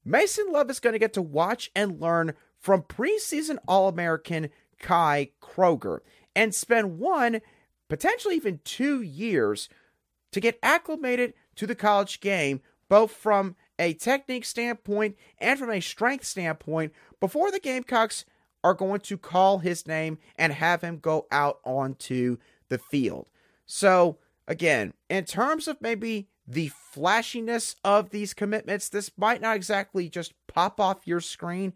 Mason 0.04 0.46
Love 0.50 0.70
is 0.70 0.80
going 0.80 0.92
to 0.92 0.98
get 0.98 1.12
to 1.14 1.22
watch 1.22 1.70
and 1.74 2.00
learn 2.00 2.34
from 2.58 2.82
preseason 2.82 3.58
All 3.66 3.88
American 3.88 4.50
Kai 4.80 5.30
Kroeger 5.40 6.00
and 6.34 6.54
spend 6.54 6.98
one, 6.98 7.40
potentially 7.88 8.34
even 8.36 8.60
two 8.64 9.00
years 9.00 9.68
to 10.32 10.40
get 10.40 10.58
acclimated 10.62 11.34
to 11.56 11.66
the 11.66 11.74
college 11.74 12.20
game, 12.20 12.60
both 12.88 13.12
from 13.12 13.56
a 13.78 13.94
technique 13.94 14.44
standpoint 14.44 15.16
and 15.38 15.58
from 15.58 15.70
a 15.70 15.80
strength 15.80 16.24
standpoint, 16.24 16.92
before 17.20 17.50
the 17.50 17.60
Gamecocks 17.60 18.24
are 18.64 18.74
going 18.74 19.00
to 19.00 19.16
call 19.16 19.58
his 19.58 19.86
name 19.86 20.18
and 20.36 20.52
have 20.52 20.82
him 20.82 20.98
go 20.98 21.26
out 21.30 21.60
onto 21.64 22.38
the 22.68 22.78
field. 22.78 23.28
So, 23.66 24.18
again, 24.48 24.94
in 25.08 25.24
terms 25.24 25.68
of 25.68 25.80
maybe 25.80 26.26
the 26.46 26.68
flashiness 26.68 27.76
of 27.84 28.10
these 28.10 28.34
commitments, 28.34 28.88
this 28.88 29.12
might 29.16 29.42
not 29.42 29.54
exactly 29.54 30.08
just 30.08 30.32
pop 30.48 30.80
off 30.80 31.06
your 31.06 31.20
screen, 31.20 31.74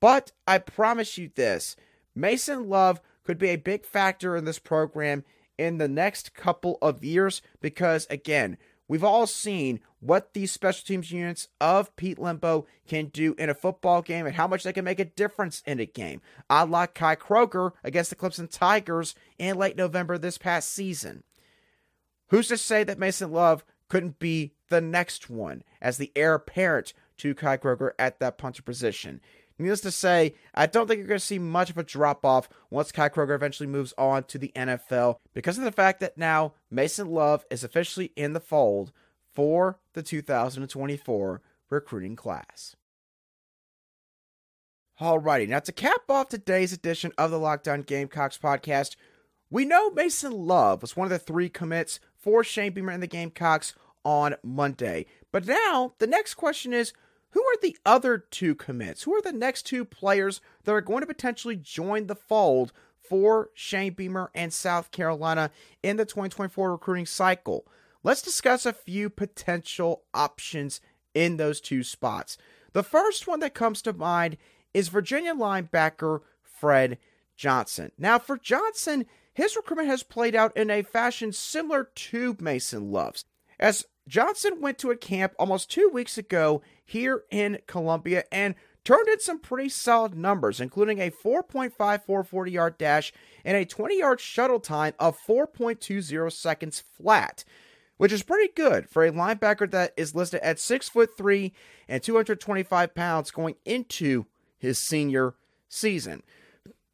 but 0.00 0.30
I 0.46 0.58
promise 0.58 1.18
you 1.18 1.30
this 1.34 1.74
Mason 2.14 2.68
Love 2.68 3.00
could 3.24 3.38
be 3.38 3.48
a 3.48 3.56
big 3.56 3.84
factor 3.84 4.36
in 4.36 4.44
this 4.44 4.60
program 4.60 5.24
in 5.58 5.78
the 5.78 5.88
next 5.88 6.34
couple 6.34 6.78
of 6.82 7.02
years 7.02 7.40
because, 7.60 8.06
again, 8.10 8.58
we've 8.86 9.02
all 9.02 9.26
seen 9.26 9.80
what 10.00 10.34
these 10.34 10.52
special 10.52 10.84
teams 10.86 11.10
units 11.10 11.48
of 11.60 11.96
Pete 11.96 12.18
Lembo 12.18 12.66
can 12.86 13.06
do 13.06 13.34
in 13.38 13.48
a 13.48 13.54
football 13.54 14.02
game 14.02 14.26
and 14.26 14.36
how 14.36 14.46
much 14.46 14.62
they 14.62 14.72
can 14.72 14.84
make 14.84 15.00
a 15.00 15.06
difference 15.06 15.62
in 15.66 15.80
a 15.80 15.86
game. 15.86 16.20
I 16.50 16.64
like 16.64 16.94
Kai 16.94 17.16
Kroeger 17.16 17.72
against 17.82 18.10
the 18.10 18.16
Clemson 18.16 18.50
Tigers 18.50 19.14
in 19.38 19.56
late 19.56 19.76
November 19.76 20.18
this 20.18 20.38
past 20.38 20.70
season. 20.70 21.24
Who's 22.28 22.48
to 22.48 22.56
say 22.56 22.84
that 22.84 22.98
Mason 22.98 23.32
Love 23.32 23.64
couldn't 23.88 24.18
be 24.18 24.52
the 24.68 24.80
next 24.80 25.30
one 25.30 25.62
as 25.80 25.96
the 25.96 26.12
heir 26.16 26.34
apparent 26.34 26.92
to 27.18 27.34
Kai 27.34 27.56
Kroeger 27.56 27.92
at 27.98 28.18
that 28.20 28.38
punter 28.38 28.62
position? 28.62 29.20
Needless 29.58 29.80
to 29.82 29.90
say, 29.90 30.34
I 30.54 30.66
don't 30.66 30.86
think 30.86 30.98
you're 30.98 31.06
going 31.06 31.18
to 31.18 31.24
see 31.24 31.38
much 31.38 31.70
of 31.70 31.78
a 31.78 31.82
drop 31.82 32.26
off 32.26 32.48
once 32.68 32.92
Kai 32.92 33.08
Kroeger 33.08 33.34
eventually 33.34 33.66
moves 33.66 33.94
on 33.96 34.24
to 34.24 34.38
the 34.38 34.52
NFL 34.54 35.16
because 35.32 35.56
of 35.56 35.64
the 35.64 35.72
fact 35.72 36.00
that 36.00 36.18
now 36.18 36.52
Mason 36.70 37.08
Love 37.08 37.44
is 37.50 37.64
officially 37.64 38.12
in 38.16 38.34
the 38.34 38.40
fold 38.40 38.92
for 39.34 39.78
the 39.94 40.02
2024 40.02 41.40
recruiting 41.70 42.16
class. 42.16 42.76
Alrighty, 45.00 45.48
now 45.48 45.58
to 45.60 45.72
cap 45.72 46.02
off 46.08 46.28
today's 46.28 46.72
edition 46.72 47.12
of 47.18 47.30
the 47.30 47.38
Locked 47.38 47.68
On 47.68 47.82
Gamecocks 47.82 48.38
podcast, 48.38 48.96
we 49.50 49.64
know 49.64 49.90
Mason 49.90 50.32
Love 50.32 50.82
was 50.82 50.96
one 50.96 51.06
of 51.06 51.10
the 51.10 51.18
three 51.18 51.48
commits 51.48 52.00
for 52.16 52.42
Shane 52.42 52.72
Beamer 52.72 52.92
and 52.92 53.02
the 53.02 53.06
Gamecocks 53.06 53.74
on 54.04 54.36
Monday. 54.42 55.06
But 55.32 55.46
now 55.46 55.92
the 55.98 56.06
next 56.06 56.34
question 56.34 56.72
is 56.72 56.92
who 57.30 57.42
are 57.42 57.60
the 57.60 57.76
other 57.84 58.18
two 58.18 58.54
commits? 58.54 59.02
Who 59.02 59.14
are 59.14 59.22
the 59.22 59.32
next 59.32 59.62
two 59.62 59.84
players 59.84 60.40
that 60.64 60.72
are 60.72 60.80
going 60.80 61.00
to 61.00 61.06
potentially 61.06 61.56
join 61.56 62.06
the 62.06 62.14
fold 62.14 62.72
for 62.98 63.50
Shane 63.54 63.92
Beamer 63.92 64.30
and 64.34 64.52
South 64.52 64.90
Carolina 64.90 65.50
in 65.82 65.96
the 65.96 66.04
2024 66.04 66.72
recruiting 66.72 67.06
cycle? 67.06 67.66
Let's 68.02 68.22
discuss 68.22 68.64
a 68.64 68.72
few 68.72 69.10
potential 69.10 70.04
options 70.14 70.80
in 71.12 71.36
those 71.36 71.60
two 71.60 71.82
spots. 71.82 72.38
The 72.72 72.82
first 72.82 73.26
one 73.26 73.40
that 73.40 73.54
comes 73.54 73.82
to 73.82 73.92
mind 73.92 74.36
is 74.72 74.88
Virginia 74.88 75.34
linebacker 75.34 76.20
Fred 76.42 76.98
Johnson. 77.36 77.92
Now, 77.98 78.18
for 78.18 78.38
Johnson, 78.38 79.06
his 79.36 79.54
recruitment 79.54 79.90
has 79.90 80.02
played 80.02 80.34
out 80.34 80.56
in 80.56 80.70
a 80.70 80.80
fashion 80.80 81.30
similar 81.30 81.84
to 81.94 82.34
Mason 82.40 82.90
Love's. 82.90 83.26
As 83.60 83.84
Johnson 84.08 84.62
went 84.62 84.78
to 84.78 84.90
a 84.90 84.96
camp 84.96 85.34
almost 85.38 85.70
two 85.70 85.90
weeks 85.92 86.16
ago 86.16 86.62
here 86.82 87.24
in 87.30 87.58
Columbia 87.66 88.24
and 88.32 88.54
turned 88.82 89.08
in 89.08 89.20
some 89.20 89.38
pretty 89.38 89.68
solid 89.68 90.14
numbers, 90.14 90.58
including 90.58 91.00
a 91.00 91.10
4.54 91.10 92.26
40 92.26 92.50
yard 92.50 92.78
dash 92.78 93.12
and 93.44 93.58
a 93.58 93.66
20 93.66 93.98
yard 93.98 94.20
shuttle 94.20 94.58
time 94.58 94.94
of 94.98 95.18
4.20 95.18 96.32
seconds 96.32 96.82
flat, 96.96 97.44
which 97.98 98.12
is 98.12 98.22
pretty 98.22 98.50
good 98.54 98.88
for 98.88 99.04
a 99.04 99.12
linebacker 99.12 99.70
that 99.70 99.92
is 99.98 100.14
listed 100.14 100.40
at 100.40 100.58
6 100.58 100.88
foot 100.88 101.10
3 101.14 101.52
and 101.90 102.02
225 102.02 102.94
pounds 102.94 103.30
going 103.30 103.56
into 103.66 104.24
his 104.56 104.78
senior 104.78 105.34
season. 105.68 106.22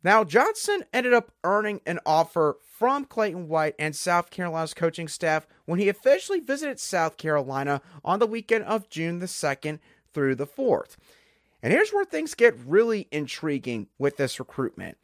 Now, 0.04 0.25
Johnson 0.25 0.85
ended 0.92 1.12
up 1.12 1.32
earning 1.44 1.80
an 1.87 2.00
offer 2.04 2.59
from 2.61 3.04
Clayton 3.04 3.47
White 3.49 3.76
and 3.78 3.94
South 3.94 4.30
Carolina's 4.30 4.75
coaching 4.75 5.06
staff 5.06 5.47
when 5.64 5.78
he 5.78 5.88
officially 5.88 6.40
visited 6.40 6.80
South 6.80 7.16
Carolina 7.16 7.80
on 8.04 8.18
the 8.18 8.26
weekend 8.26 8.64
of 8.64 8.88
June 8.90 9.21
the 9.21 9.26
2nd 9.26 9.78
through 10.12 10.35
the 10.35 10.47
4th. 10.47 10.97
And 11.62 11.73
here's 11.73 11.92
where 11.92 12.04
things 12.04 12.35
get 12.35 12.59
really 12.66 13.06
intriguing 13.12 13.87
with 13.97 14.16
this 14.16 14.40
recruitment. 14.40 14.99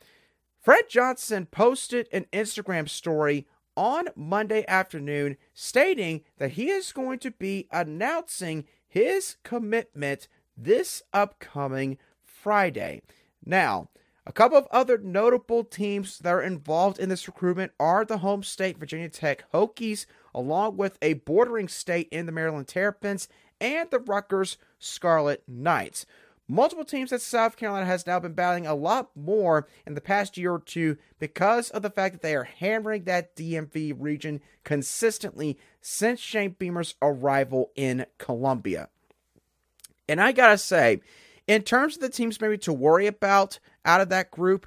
Fred 0.60 0.84
Johnson 0.88 1.46
posted 1.46 2.08
an 2.12 2.26
Instagram 2.32 2.88
story 2.88 3.46
on 3.76 4.08
Monday 4.16 4.64
afternoon 4.66 5.36
stating 5.54 6.22
that 6.38 6.52
he 6.52 6.70
is 6.70 6.90
going 6.90 7.20
to 7.20 7.30
be 7.30 7.68
announcing 7.70 8.64
his 8.88 9.36
commitment 9.44 10.26
this 10.56 11.00
upcoming 11.12 11.96
Friday. 12.24 13.02
Now, 13.46 13.90
a 14.28 14.32
couple 14.32 14.58
of 14.58 14.68
other 14.70 14.98
notable 14.98 15.64
teams 15.64 16.18
that 16.18 16.28
are 16.28 16.42
involved 16.42 16.98
in 16.98 17.08
this 17.08 17.26
recruitment 17.26 17.72
are 17.80 18.04
the 18.04 18.18
home 18.18 18.42
state 18.42 18.76
Virginia 18.78 19.08
Tech 19.08 19.50
Hokies, 19.54 20.04
along 20.34 20.76
with 20.76 20.98
a 21.00 21.14
bordering 21.14 21.66
state 21.66 22.08
in 22.12 22.26
the 22.26 22.32
Maryland 22.32 22.68
Terrapins, 22.68 23.28
and 23.58 23.90
the 23.90 23.98
Rutgers 23.98 24.58
Scarlet 24.78 25.42
Knights. 25.48 26.04
Multiple 26.46 26.84
teams 26.84 27.08
that 27.08 27.22
South 27.22 27.56
Carolina 27.56 27.86
has 27.86 28.06
now 28.06 28.20
been 28.20 28.34
battling 28.34 28.66
a 28.66 28.74
lot 28.74 29.10
more 29.16 29.66
in 29.86 29.94
the 29.94 30.00
past 30.00 30.36
year 30.36 30.52
or 30.52 30.60
two 30.60 30.98
because 31.18 31.70
of 31.70 31.80
the 31.80 31.90
fact 31.90 32.12
that 32.12 32.22
they 32.22 32.36
are 32.36 32.44
hammering 32.44 33.04
that 33.04 33.34
DMV 33.34 33.94
region 33.98 34.42
consistently 34.62 35.58
since 35.80 36.20
Shane 36.20 36.54
Beamer's 36.58 36.94
arrival 37.00 37.70
in 37.74 38.04
Columbia. 38.18 38.90
And 40.06 40.20
I 40.20 40.32
gotta 40.32 40.58
say, 40.58 41.00
in 41.46 41.62
terms 41.62 41.96
of 41.96 42.02
the 42.02 42.10
teams 42.10 42.40
maybe 42.40 42.58
to 42.58 42.72
worry 42.72 43.06
about 43.06 43.58
out 43.88 44.00
of 44.02 44.10
that 44.10 44.30
group, 44.30 44.66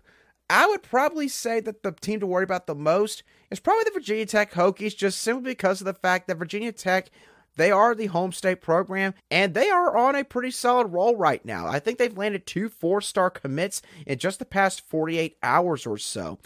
I 0.50 0.68
would 0.68 0.84
probably 0.84 1.30
say 1.30 1.62
that 1.62 1.84
the 1.84 1.94
team 1.94 2.20
to 2.20 2.28
worry 2.28 2.44
about 2.44 2.68
the 2.68 2.76
most 2.76 3.24
is 3.50 3.62
probably 3.62 3.86
the 3.86 3.92
Virginia 3.94 4.26
Tech 4.26 4.52
Hokies, 4.52 4.98
just 4.98 5.22
simply 5.22 5.52
because 5.52 5.80
of 5.80 5.86
the 5.86 5.94
fact 5.94 6.28
that 6.28 6.38
Virginia 6.38 6.74
Tech, 6.74 7.10
they 7.56 7.72
are 7.72 7.96
the 7.96 8.08
home 8.08 8.34
state 8.34 8.60
program, 8.60 9.14
and 9.30 9.54
they 9.54 9.70
are 9.70 9.96
on 9.96 10.16
a 10.16 10.26
pretty 10.26 10.52
solid 10.52 10.88
roll 10.88 11.16
right 11.16 11.46
now. 11.46 11.68
I 11.68 11.80
think 11.80 11.98
they've 12.00 12.18
landed 12.18 12.46
two 12.46 12.68
four 12.68 13.00
star 13.00 13.30
commits 13.30 13.82
in 14.06 14.18
just 14.18 14.40
the 14.40 14.46
past 14.46 14.82
48 14.82 15.38
hours 15.44 15.86
or 15.86 15.98
so. 15.98 16.40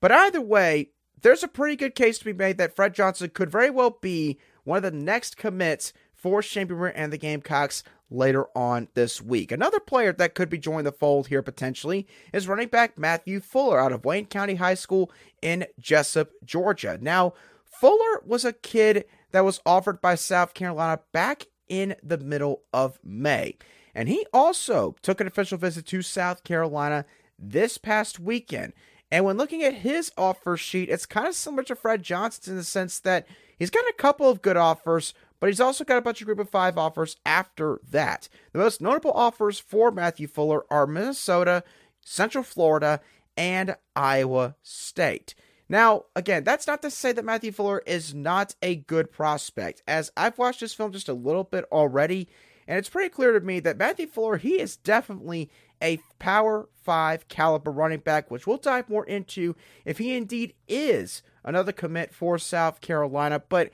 But 0.00 0.12
either 0.12 0.40
way, 0.40 0.90
there's 1.22 1.42
a 1.42 1.48
pretty 1.48 1.76
good 1.76 1.94
case 1.94 2.18
to 2.18 2.24
be 2.24 2.32
made 2.32 2.58
that 2.58 2.74
Fred 2.74 2.94
Johnson 2.94 3.30
could 3.32 3.50
very 3.50 3.70
well 3.70 3.98
be 4.00 4.38
one 4.64 4.78
of 4.78 4.82
the 4.82 4.90
next 4.90 5.36
commits 5.36 5.92
for 6.12 6.42
Shane 6.42 6.66
Beamer 6.66 6.88
and 6.88 7.12
the 7.12 7.18
Gamecocks 7.18 7.82
later 8.10 8.46
on 8.56 8.88
this 8.94 9.22
week. 9.22 9.52
Another 9.52 9.80
player 9.80 10.12
that 10.12 10.34
could 10.34 10.50
be 10.50 10.58
joining 10.58 10.84
the 10.84 10.92
fold 10.92 11.28
here 11.28 11.42
potentially 11.42 12.06
is 12.32 12.48
running 12.48 12.68
back 12.68 12.98
Matthew 12.98 13.40
Fuller 13.40 13.80
out 13.80 13.92
of 13.92 14.04
Wayne 14.04 14.26
County 14.26 14.56
High 14.56 14.74
School 14.74 15.10
in 15.40 15.66
Jesup, 15.80 16.28
Georgia. 16.44 16.98
Now, 17.00 17.34
Fuller 17.64 18.22
was 18.26 18.44
a 18.44 18.52
kid 18.52 19.04
that 19.32 19.44
was 19.44 19.60
offered 19.64 20.00
by 20.00 20.16
South 20.16 20.54
Carolina 20.54 21.00
back 21.12 21.46
in 21.68 21.94
the 22.02 22.18
middle 22.18 22.62
of 22.72 22.98
May. 23.04 23.56
And 23.94 24.08
he 24.08 24.26
also 24.32 24.96
took 25.02 25.20
an 25.20 25.26
official 25.26 25.58
visit 25.58 25.86
to 25.86 26.02
South 26.02 26.44
Carolina 26.44 27.04
this 27.38 27.78
past 27.78 28.20
weekend. 28.20 28.72
And 29.10 29.24
when 29.24 29.36
looking 29.36 29.62
at 29.62 29.74
his 29.74 30.12
offer 30.16 30.56
sheet, 30.56 30.88
it's 30.88 31.06
kind 31.06 31.26
of 31.26 31.34
similar 31.34 31.62
to 31.64 31.74
Fred 31.74 32.02
Johnson 32.02 32.52
in 32.52 32.56
the 32.58 32.64
sense 32.64 33.00
that 33.00 33.26
he's 33.58 33.70
got 33.70 33.84
a 33.88 33.94
couple 33.94 34.28
of 34.28 34.42
good 34.42 34.56
offers, 34.56 35.14
but 35.40 35.48
he's 35.48 35.60
also 35.60 35.84
got 35.84 35.98
a 35.98 36.02
bunch 36.02 36.20
of 36.20 36.26
group 36.26 36.38
of 36.38 36.48
five 36.48 36.78
offers 36.78 37.16
after 37.26 37.80
that. 37.90 38.28
The 38.52 38.58
most 38.58 38.80
notable 38.80 39.12
offers 39.12 39.58
for 39.58 39.90
Matthew 39.90 40.28
Fuller 40.28 40.64
are 40.70 40.86
Minnesota, 40.86 41.64
Central 42.00 42.44
Florida, 42.44 43.00
and 43.36 43.76
Iowa 43.96 44.56
State. 44.62 45.34
Now, 45.68 46.04
again, 46.14 46.44
that's 46.44 46.66
not 46.66 46.82
to 46.82 46.90
say 46.90 47.12
that 47.12 47.24
Matthew 47.24 47.52
Fuller 47.52 47.82
is 47.86 48.12
not 48.14 48.54
a 48.60 48.76
good 48.76 49.10
prospect, 49.10 49.82
as 49.88 50.10
I've 50.16 50.36
watched 50.36 50.60
this 50.60 50.74
film 50.74 50.92
just 50.92 51.08
a 51.08 51.14
little 51.14 51.44
bit 51.44 51.64
already, 51.72 52.28
and 52.66 52.76
it's 52.76 52.88
pretty 52.88 53.08
clear 53.08 53.32
to 53.32 53.40
me 53.44 53.60
that 53.60 53.78
Matthew 53.78 54.06
Fuller, 54.06 54.36
he 54.36 54.60
is 54.60 54.76
definitely 54.76 55.48
a 55.82 55.98
Power 56.18 56.68
5 56.82 57.28
caliber 57.28 57.70
running 57.70 58.00
back, 58.00 58.30
which 58.30 58.46
we'll 58.46 58.56
dive 58.56 58.88
more 58.88 59.06
into 59.06 59.56
if 59.84 59.98
he 59.98 60.16
indeed 60.16 60.54
is 60.68 61.22
another 61.44 61.72
commit 61.72 62.14
for 62.14 62.38
South 62.38 62.80
Carolina. 62.80 63.42
But 63.48 63.70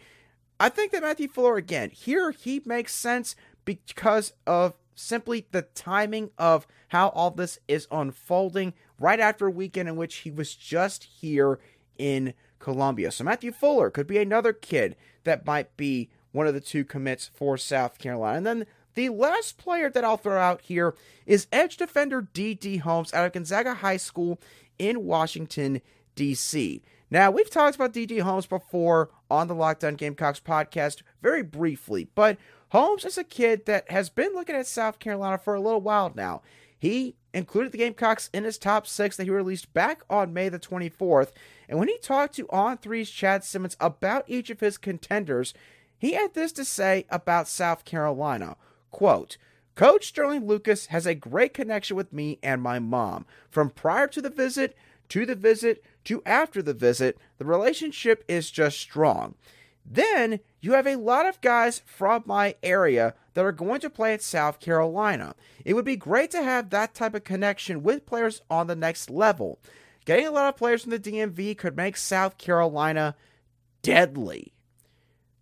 I 0.58 0.68
think 0.68 0.92
that 0.92 1.02
Matthew 1.02 1.28
Fuller, 1.28 1.56
again, 1.56 1.90
here 1.90 2.30
he 2.30 2.62
makes 2.64 2.94
sense 2.94 3.36
because 3.64 4.32
of 4.46 4.74
simply 4.94 5.46
the 5.50 5.62
timing 5.62 6.30
of 6.38 6.66
how 6.88 7.08
all 7.10 7.30
this 7.30 7.58
is 7.68 7.86
unfolding 7.90 8.72
right 8.98 9.20
after 9.20 9.46
a 9.46 9.50
weekend 9.50 9.88
in 9.88 9.96
which 9.96 10.16
he 10.16 10.30
was 10.30 10.54
just 10.54 11.04
here 11.20 11.58
in 11.98 12.32
Columbia. 12.58 13.10
So 13.10 13.24
Matthew 13.24 13.52
Fuller 13.52 13.90
could 13.90 14.06
be 14.06 14.18
another 14.18 14.52
kid 14.52 14.96
that 15.24 15.46
might 15.46 15.76
be 15.76 16.08
one 16.32 16.46
of 16.46 16.54
the 16.54 16.60
two 16.60 16.84
commits 16.84 17.30
for 17.34 17.58
South 17.58 17.98
Carolina. 17.98 18.36
And 18.36 18.46
then 18.46 18.66
the 18.94 19.10
last 19.10 19.58
player 19.58 19.90
that 19.90 20.04
I'll 20.04 20.16
throw 20.16 20.38
out 20.40 20.62
here 20.62 20.94
is 21.26 21.48
edge 21.52 21.76
defender 21.76 22.22
D.D. 22.32 22.78
Holmes 22.78 23.12
out 23.12 23.26
of 23.26 23.32
Gonzaga 23.32 23.74
High 23.74 23.98
School 23.98 24.40
in 24.78 25.04
Washington, 25.04 25.82
D.C. 26.14 26.82
Now, 27.10 27.30
we've 27.30 27.50
talked 27.50 27.76
about 27.76 27.92
D.D. 27.92 28.18
Holmes 28.18 28.46
before 28.46 29.10
on 29.30 29.46
the 29.46 29.54
Locked 29.54 29.84
On 29.84 29.94
Gamecocks 29.94 30.40
podcast 30.40 31.02
very 31.22 31.42
briefly, 31.42 32.08
but 32.14 32.36
Holmes 32.70 33.04
is 33.04 33.16
a 33.16 33.24
kid 33.24 33.66
that 33.66 33.90
has 33.90 34.10
been 34.10 34.32
looking 34.34 34.56
at 34.56 34.66
South 34.66 34.98
Carolina 34.98 35.38
for 35.38 35.54
a 35.54 35.60
little 35.60 35.80
while 35.80 36.12
now. 36.14 36.42
He 36.78 37.16
included 37.32 37.72
the 37.72 37.78
Gamecocks 37.78 38.28
in 38.32 38.44
his 38.44 38.58
top 38.58 38.86
six 38.86 39.16
that 39.16 39.24
he 39.24 39.30
released 39.30 39.72
back 39.72 40.02
on 40.10 40.32
May 40.32 40.48
the 40.48 40.58
24th. 40.58 41.30
And 41.68 41.78
when 41.78 41.88
he 41.88 41.98
talked 41.98 42.34
to 42.36 42.48
On 42.50 42.76
Three's 42.76 43.10
Chad 43.10 43.44
Simmons 43.44 43.76
about 43.78 44.24
each 44.26 44.50
of 44.50 44.60
his 44.60 44.76
contenders, 44.76 45.54
he 45.98 46.12
had 46.12 46.34
this 46.34 46.52
to 46.52 46.64
say 46.64 47.06
about 47.08 47.48
South 47.48 47.84
Carolina. 47.84 48.56
Quote, 48.90 49.36
Coach 49.74 50.06
Sterling 50.08 50.46
Lucas 50.46 50.86
has 50.86 51.06
a 51.06 51.14
great 51.14 51.52
connection 51.52 51.96
with 51.96 52.12
me 52.12 52.38
and 52.42 52.62
my 52.62 52.78
mom. 52.78 53.26
From 53.50 53.70
prior 53.70 54.06
to 54.08 54.22
the 54.22 54.30
visit 54.30 54.74
to 55.08 55.26
the 55.26 55.34
visit 55.34 55.84
to 56.04 56.22
after 56.24 56.62
the 56.62 56.74
visit, 56.74 57.18
the 57.38 57.44
relationship 57.44 58.24
is 58.28 58.50
just 58.50 58.78
strong. 58.78 59.34
Then 59.84 60.40
you 60.60 60.72
have 60.72 60.86
a 60.86 60.96
lot 60.96 61.26
of 61.26 61.40
guys 61.40 61.82
from 61.84 62.24
my 62.26 62.56
area 62.62 63.14
that 63.34 63.44
are 63.44 63.52
going 63.52 63.80
to 63.80 63.90
play 63.90 64.14
at 64.14 64.22
South 64.22 64.58
Carolina. 64.58 65.34
It 65.64 65.74
would 65.74 65.84
be 65.84 65.96
great 65.96 66.30
to 66.32 66.42
have 66.42 66.70
that 66.70 66.94
type 66.94 67.14
of 67.14 67.24
connection 67.24 67.82
with 67.82 68.06
players 68.06 68.42
on 68.50 68.66
the 68.66 68.74
next 68.74 69.10
level. 69.10 69.60
Getting 70.04 70.26
a 70.26 70.30
lot 70.30 70.48
of 70.48 70.56
players 70.56 70.82
from 70.82 70.90
the 70.90 70.98
DMV 70.98 71.56
could 71.58 71.76
make 71.76 71.96
South 71.96 72.38
Carolina 72.38 73.14
deadly. 73.82 74.54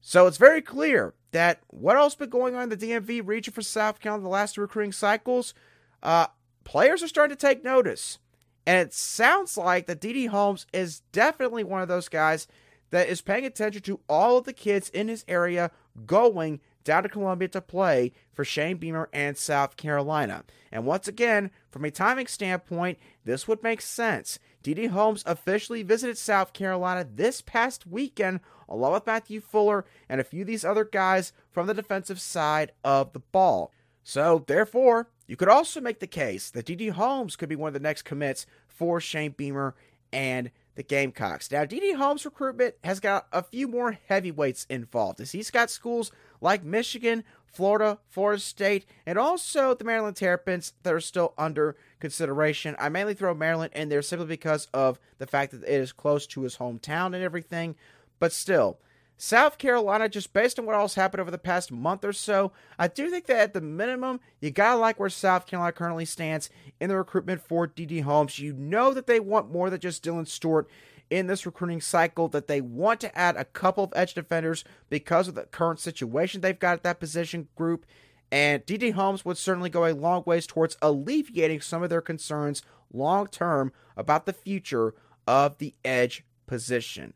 So 0.00 0.27
it's 0.27 0.37
very 0.37 0.61
clear 0.61 1.14
that 1.33 1.61
what 1.68 1.96
else 1.96 2.14
been 2.14 2.29
going 2.29 2.55
on 2.55 2.64
in 2.64 2.68
the 2.68 2.77
DMV 2.77 3.27
region 3.27 3.55
for 3.55 3.62
South 3.62 4.00
Carolina 4.00 4.22
the 4.22 4.29
last 4.29 4.55
two 4.55 4.61
recruiting 4.61 4.92
cycles? 4.92 5.55
Uh, 6.03 6.27
players 6.64 7.03
are 7.03 7.09
starting 7.09 7.37
to 7.37 7.40
take 7.40 7.64
notice. 7.64 8.18
And 8.66 8.79
it 8.79 8.94
sounds 8.94 9.57
like 9.57 9.87
that 9.87 10.00
DD 10.00 10.29
Holmes 10.29 10.66
is 10.72 11.00
definitely 11.12 11.64
one 11.64 11.83
of 11.83 11.88
those 11.88 12.09
guys 12.09 12.46
that 12.90 13.09
is 13.09 13.20
paying 13.20 13.44
attention 13.44 13.83
to 13.83 14.00
all 14.09 14.38
of 14.38 14.44
the 14.44 14.53
kids 14.53 14.88
in 14.90 15.09
his 15.09 15.24
area 15.29 15.70
going 16.07 16.61
down 16.85 17.03
to 17.03 17.09
Columbia 17.09 17.48
to 17.48 17.61
play 17.61 18.12
for 18.33 18.44
Shane 18.44 18.77
Beamer 18.77 19.09
and 19.12 19.37
South 19.37 19.77
Carolina. 19.77 20.44
And 20.70 20.87
once 20.87 21.09
again, 21.09 21.50
from 21.70 21.85
a 21.85 21.90
timing 21.90 22.27
standpoint, 22.27 22.98
this 23.24 23.48
would 23.48 23.62
make 23.62 23.81
sense. 23.81 24.38
DD 24.62 24.90
Holmes 24.90 25.22
officially 25.27 25.83
visited 25.83 26.18
South 26.18 26.53
Carolina 26.53 27.07
this 27.11 27.40
past 27.40 27.87
weekend, 27.87 28.40
along 28.68 28.92
with 28.92 29.07
Matthew 29.07 29.40
Fuller 29.40 29.85
and 30.09 30.20
a 30.20 30.24
few 30.24 30.42
of 30.42 30.46
these 30.46 30.64
other 30.64 30.85
guys 30.85 31.33
from 31.50 31.66
the 31.66 31.74
defensive 31.74 32.20
side 32.20 32.72
of 32.85 33.12
the 33.12 33.20
ball. 33.20 33.72
So, 34.03 34.44
therefore, 34.46 35.09
you 35.27 35.37
could 35.37 35.49
also 35.49 35.81
make 35.81 36.01
the 36.01 36.07
case 36.07 36.51
that 36.51 36.67
DD 36.67 36.91
Holmes 36.91 37.37
could 37.37 37.49
be 37.49 37.57
one 37.57 37.69
of 37.69 37.75
the 37.75 37.81
next 37.81 38.03
commits 38.03 38.47
for 38.69 39.01
Shane 39.01 39.33
Beamer 39.33 39.75
and 40.13 40.51
the 40.75 40.83
Gamecocks. 40.83 41.51
Now, 41.51 41.65
DD 41.65 41.97
Holmes' 41.97 42.25
recruitment 42.25 42.75
has 42.85 43.01
got 43.01 43.27
a 43.33 43.43
few 43.43 43.69
more 43.69 43.99
heavyweights 44.09 44.67
involved, 44.69 45.21
as 45.21 45.33
he's 45.33 45.51
got 45.51 45.71
schools 45.71 46.11
like 46.41 46.65
Michigan, 46.65 47.25
Florida, 47.47 47.99
Florida 48.09 48.41
State, 48.41 48.85
and 49.07 49.17
also 49.17 49.75
the 49.75 49.85
Maryland 49.85 50.17
Terrapins 50.17 50.73
that 50.83 50.93
are 50.93 51.01
still 51.01 51.33
under 51.39 51.77
consideration. 52.01 52.75
I 52.79 52.89
mainly 52.89 53.15
throw 53.15 53.35
Maryland 53.35 53.73
in 53.75 53.89
there 53.89 54.03
simply 54.03 54.27
because 54.27 54.67
of 54.75 54.99
the 55.19 55.27
fact 55.27 55.53
that 55.53 55.63
it 55.63 55.81
is 55.81 55.93
close 55.93 56.27
to 56.29 56.43
his 56.43 56.57
hometown 56.57 57.07
and 57.07 57.23
everything, 57.23 57.77
but 58.19 58.33
still. 58.33 58.79
South 59.16 59.59
Carolina, 59.59 60.09
just 60.09 60.33
based 60.33 60.59
on 60.59 60.66
what 60.66 60.74
else 60.74 60.94
happened 60.94 61.20
over 61.20 61.31
the 61.31 61.38
past 61.38 61.70
month 61.70 62.05
or 62.05 62.12
so, 62.12 62.53
I 62.79 62.88
do 62.88 63.11
think 63.11 63.27
that 63.27 63.38
at 63.38 63.55
the 63.55 63.61
minimum, 63.61 64.20
you 64.40 64.50
gotta 64.50 64.79
like 64.79 64.98
where 64.98 65.09
South 65.09 65.46
Carolina 65.46 65.72
currently 65.72 66.05
stands 66.05 66.50
in 66.81 66.88
the 66.88 66.96
recruitment 66.96 67.40
for 67.40 67.66
DD 67.68 68.03
Holmes. 68.03 68.38
You 68.38 68.53
know 68.53 68.92
that 68.92 69.07
they 69.07 69.20
want 69.20 69.53
more 69.53 69.70
than 69.70 69.81
just 69.81 70.05
Dylan 70.05 70.27
Stewart 70.27 70.68
in 71.11 71.27
this 71.27 71.46
recruiting 71.46 71.81
cycle, 71.81 72.29
that 72.29 72.48
they 72.48 72.61
want 72.61 73.00
to 73.00 73.16
add 73.16 73.37
a 73.37 73.44
couple 73.44 73.85
of 73.85 73.92
edge 73.94 74.14
defenders 74.14 74.64
because 74.90 75.29
of 75.29 75.35
the 75.35 75.44
current 75.44 75.79
situation 75.79 76.40
they've 76.40 76.59
got 76.59 76.74
at 76.74 76.83
that 76.83 77.00
position 77.00 77.48
group. 77.55 77.87
And 78.33 78.64
DD 78.66 78.94
Holmes 78.94 79.24
would 79.24 79.38
certainly 79.38 79.70
go 79.70 79.85
a 79.85 79.94
long 79.94 80.24
ways 80.27 80.46
towards 80.46 80.77
alleviating 80.83 81.61
some 81.61 81.83
of 81.83 81.90
their 81.90 82.00
concerns 82.00 82.62
long 82.92 83.27
term 83.29 83.72
about 83.96 84.27
the 84.27 84.33
future 84.33 84.94
of 85.27 85.59
the 85.59 85.74
edge 85.85 86.24
position. 86.46 87.14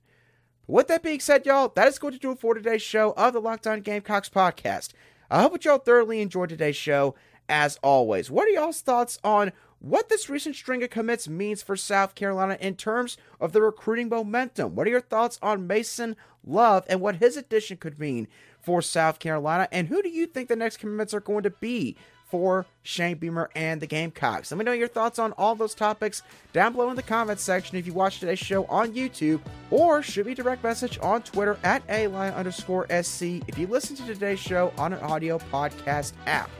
With 0.70 0.88
that 0.88 1.02
being 1.02 1.20
said, 1.20 1.46
y'all, 1.46 1.72
that 1.76 1.88
is 1.88 1.98
going 1.98 2.12
to 2.12 2.20
do 2.20 2.32
it 2.32 2.40
for 2.40 2.52
today's 2.52 2.82
show 2.82 3.14
of 3.16 3.32
the 3.32 3.40
Locked 3.40 3.66
On 3.66 3.80
Gamecocks 3.80 4.28
podcast. 4.28 4.90
I 5.30 5.40
hope 5.40 5.52
that 5.52 5.64
y'all 5.64 5.78
thoroughly 5.78 6.20
enjoyed 6.20 6.50
today's 6.50 6.76
show. 6.76 7.14
As 7.48 7.78
always, 7.82 8.30
what 8.30 8.46
are 8.46 8.50
y'all's 8.50 8.82
thoughts 8.82 9.18
on 9.24 9.52
what 9.78 10.10
this 10.10 10.28
recent 10.28 10.56
string 10.56 10.82
of 10.82 10.90
commits 10.90 11.26
means 11.26 11.62
for 11.62 11.74
South 11.74 12.14
Carolina 12.14 12.58
in 12.60 12.76
terms 12.76 13.16
of 13.40 13.52
the 13.52 13.62
recruiting 13.62 14.10
momentum? 14.10 14.74
What 14.74 14.86
are 14.86 14.90
your 14.90 15.00
thoughts 15.00 15.38
on 15.40 15.66
Mason 15.66 16.16
Love 16.44 16.84
and 16.86 17.00
what 17.00 17.16
his 17.16 17.38
addition 17.38 17.78
could 17.78 17.98
mean 17.98 18.28
for 18.60 18.82
South 18.82 19.20
Carolina? 19.20 19.68
And 19.72 19.88
who 19.88 20.02
do 20.02 20.10
you 20.10 20.26
think 20.26 20.50
the 20.50 20.56
next 20.56 20.76
commits 20.76 21.14
are 21.14 21.20
going 21.20 21.44
to 21.44 21.50
be 21.50 21.96
for 22.28 22.66
Shane 22.82 23.16
Beamer 23.16 23.50
and 23.54 23.80
the 23.80 23.86
Gamecocks. 23.86 24.50
Let 24.50 24.58
me 24.58 24.64
know 24.64 24.72
your 24.72 24.88
thoughts 24.88 25.18
on 25.18 25.32
all 25.32 25.54
those 25.54 25.74
topics 25.74 26.22
down 26.52 26.72
below 26.72 26.90
in 26.90 26.96
the 26.96 27.02
comments 27.02 27.42
section 27.42 27.76
if 27.76 27.86
you 27.86 27.92
watch 27.92 28.20
today's 28.20 28.38
show 28.38 28.64
on 28.66 28.92
YouTube, 28.92 29.40
or 29.70 30.02
shoot 30.02 30.26
me 30.26 30.32
a 30.32 30.34
direct 30.34 30.62
message 30.62 30.98
on 31.02 31.22
Twitter 31.22 31.58
at 31.64 31.82
a 31.88 32.06
underscore 32.08 32.86
SC 33.02 33.22
if 33.48 33.58
you 33.58 33.66
listen 33.66 33.96
to 33.96 34.04
today's 34.06 34.40
show 34.40 34.72
on 34.78 34.92
an 34.92 35.00
audio 35.00 35.38
podcast 35.38 36.12
app. 36.26 36.50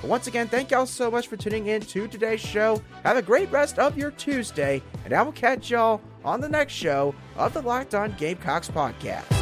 But 0.00 0.10
once 0.10 0.26
again, 0.26 0.48
thank 0.48 0.70
y'all 0.70 0.86
so 0.86 1.10
much 1.10 1.26
for 1.26 1.36
tuning 1.36 1.66
in 1.66 1.80
to 1.82 2.06
today's 2.06 2.40
show. 2.40 2.82
Have 3.02 3.16
a 3.16 3.22
great 3.22 3.50
rest 3.50 3.78
of 3.78 3.96
your 3.96 4.10
Tuesday, 4.12 4.82
and 5.04 5.12
I 5.12 5.22
will 5.22 5.32
catch 5.32 5.70
y'all 5.70 6.00
on 6.24 6.40
the 6.40 6.48
next 6.48 6.74
show 6.74 7.14
of 7.36 7.52
the 7.54 7.62
Locked 7.62 7.94
On 7.94 8.14
Gamecocks 8.18 8.68
podcast. 8.68 9.35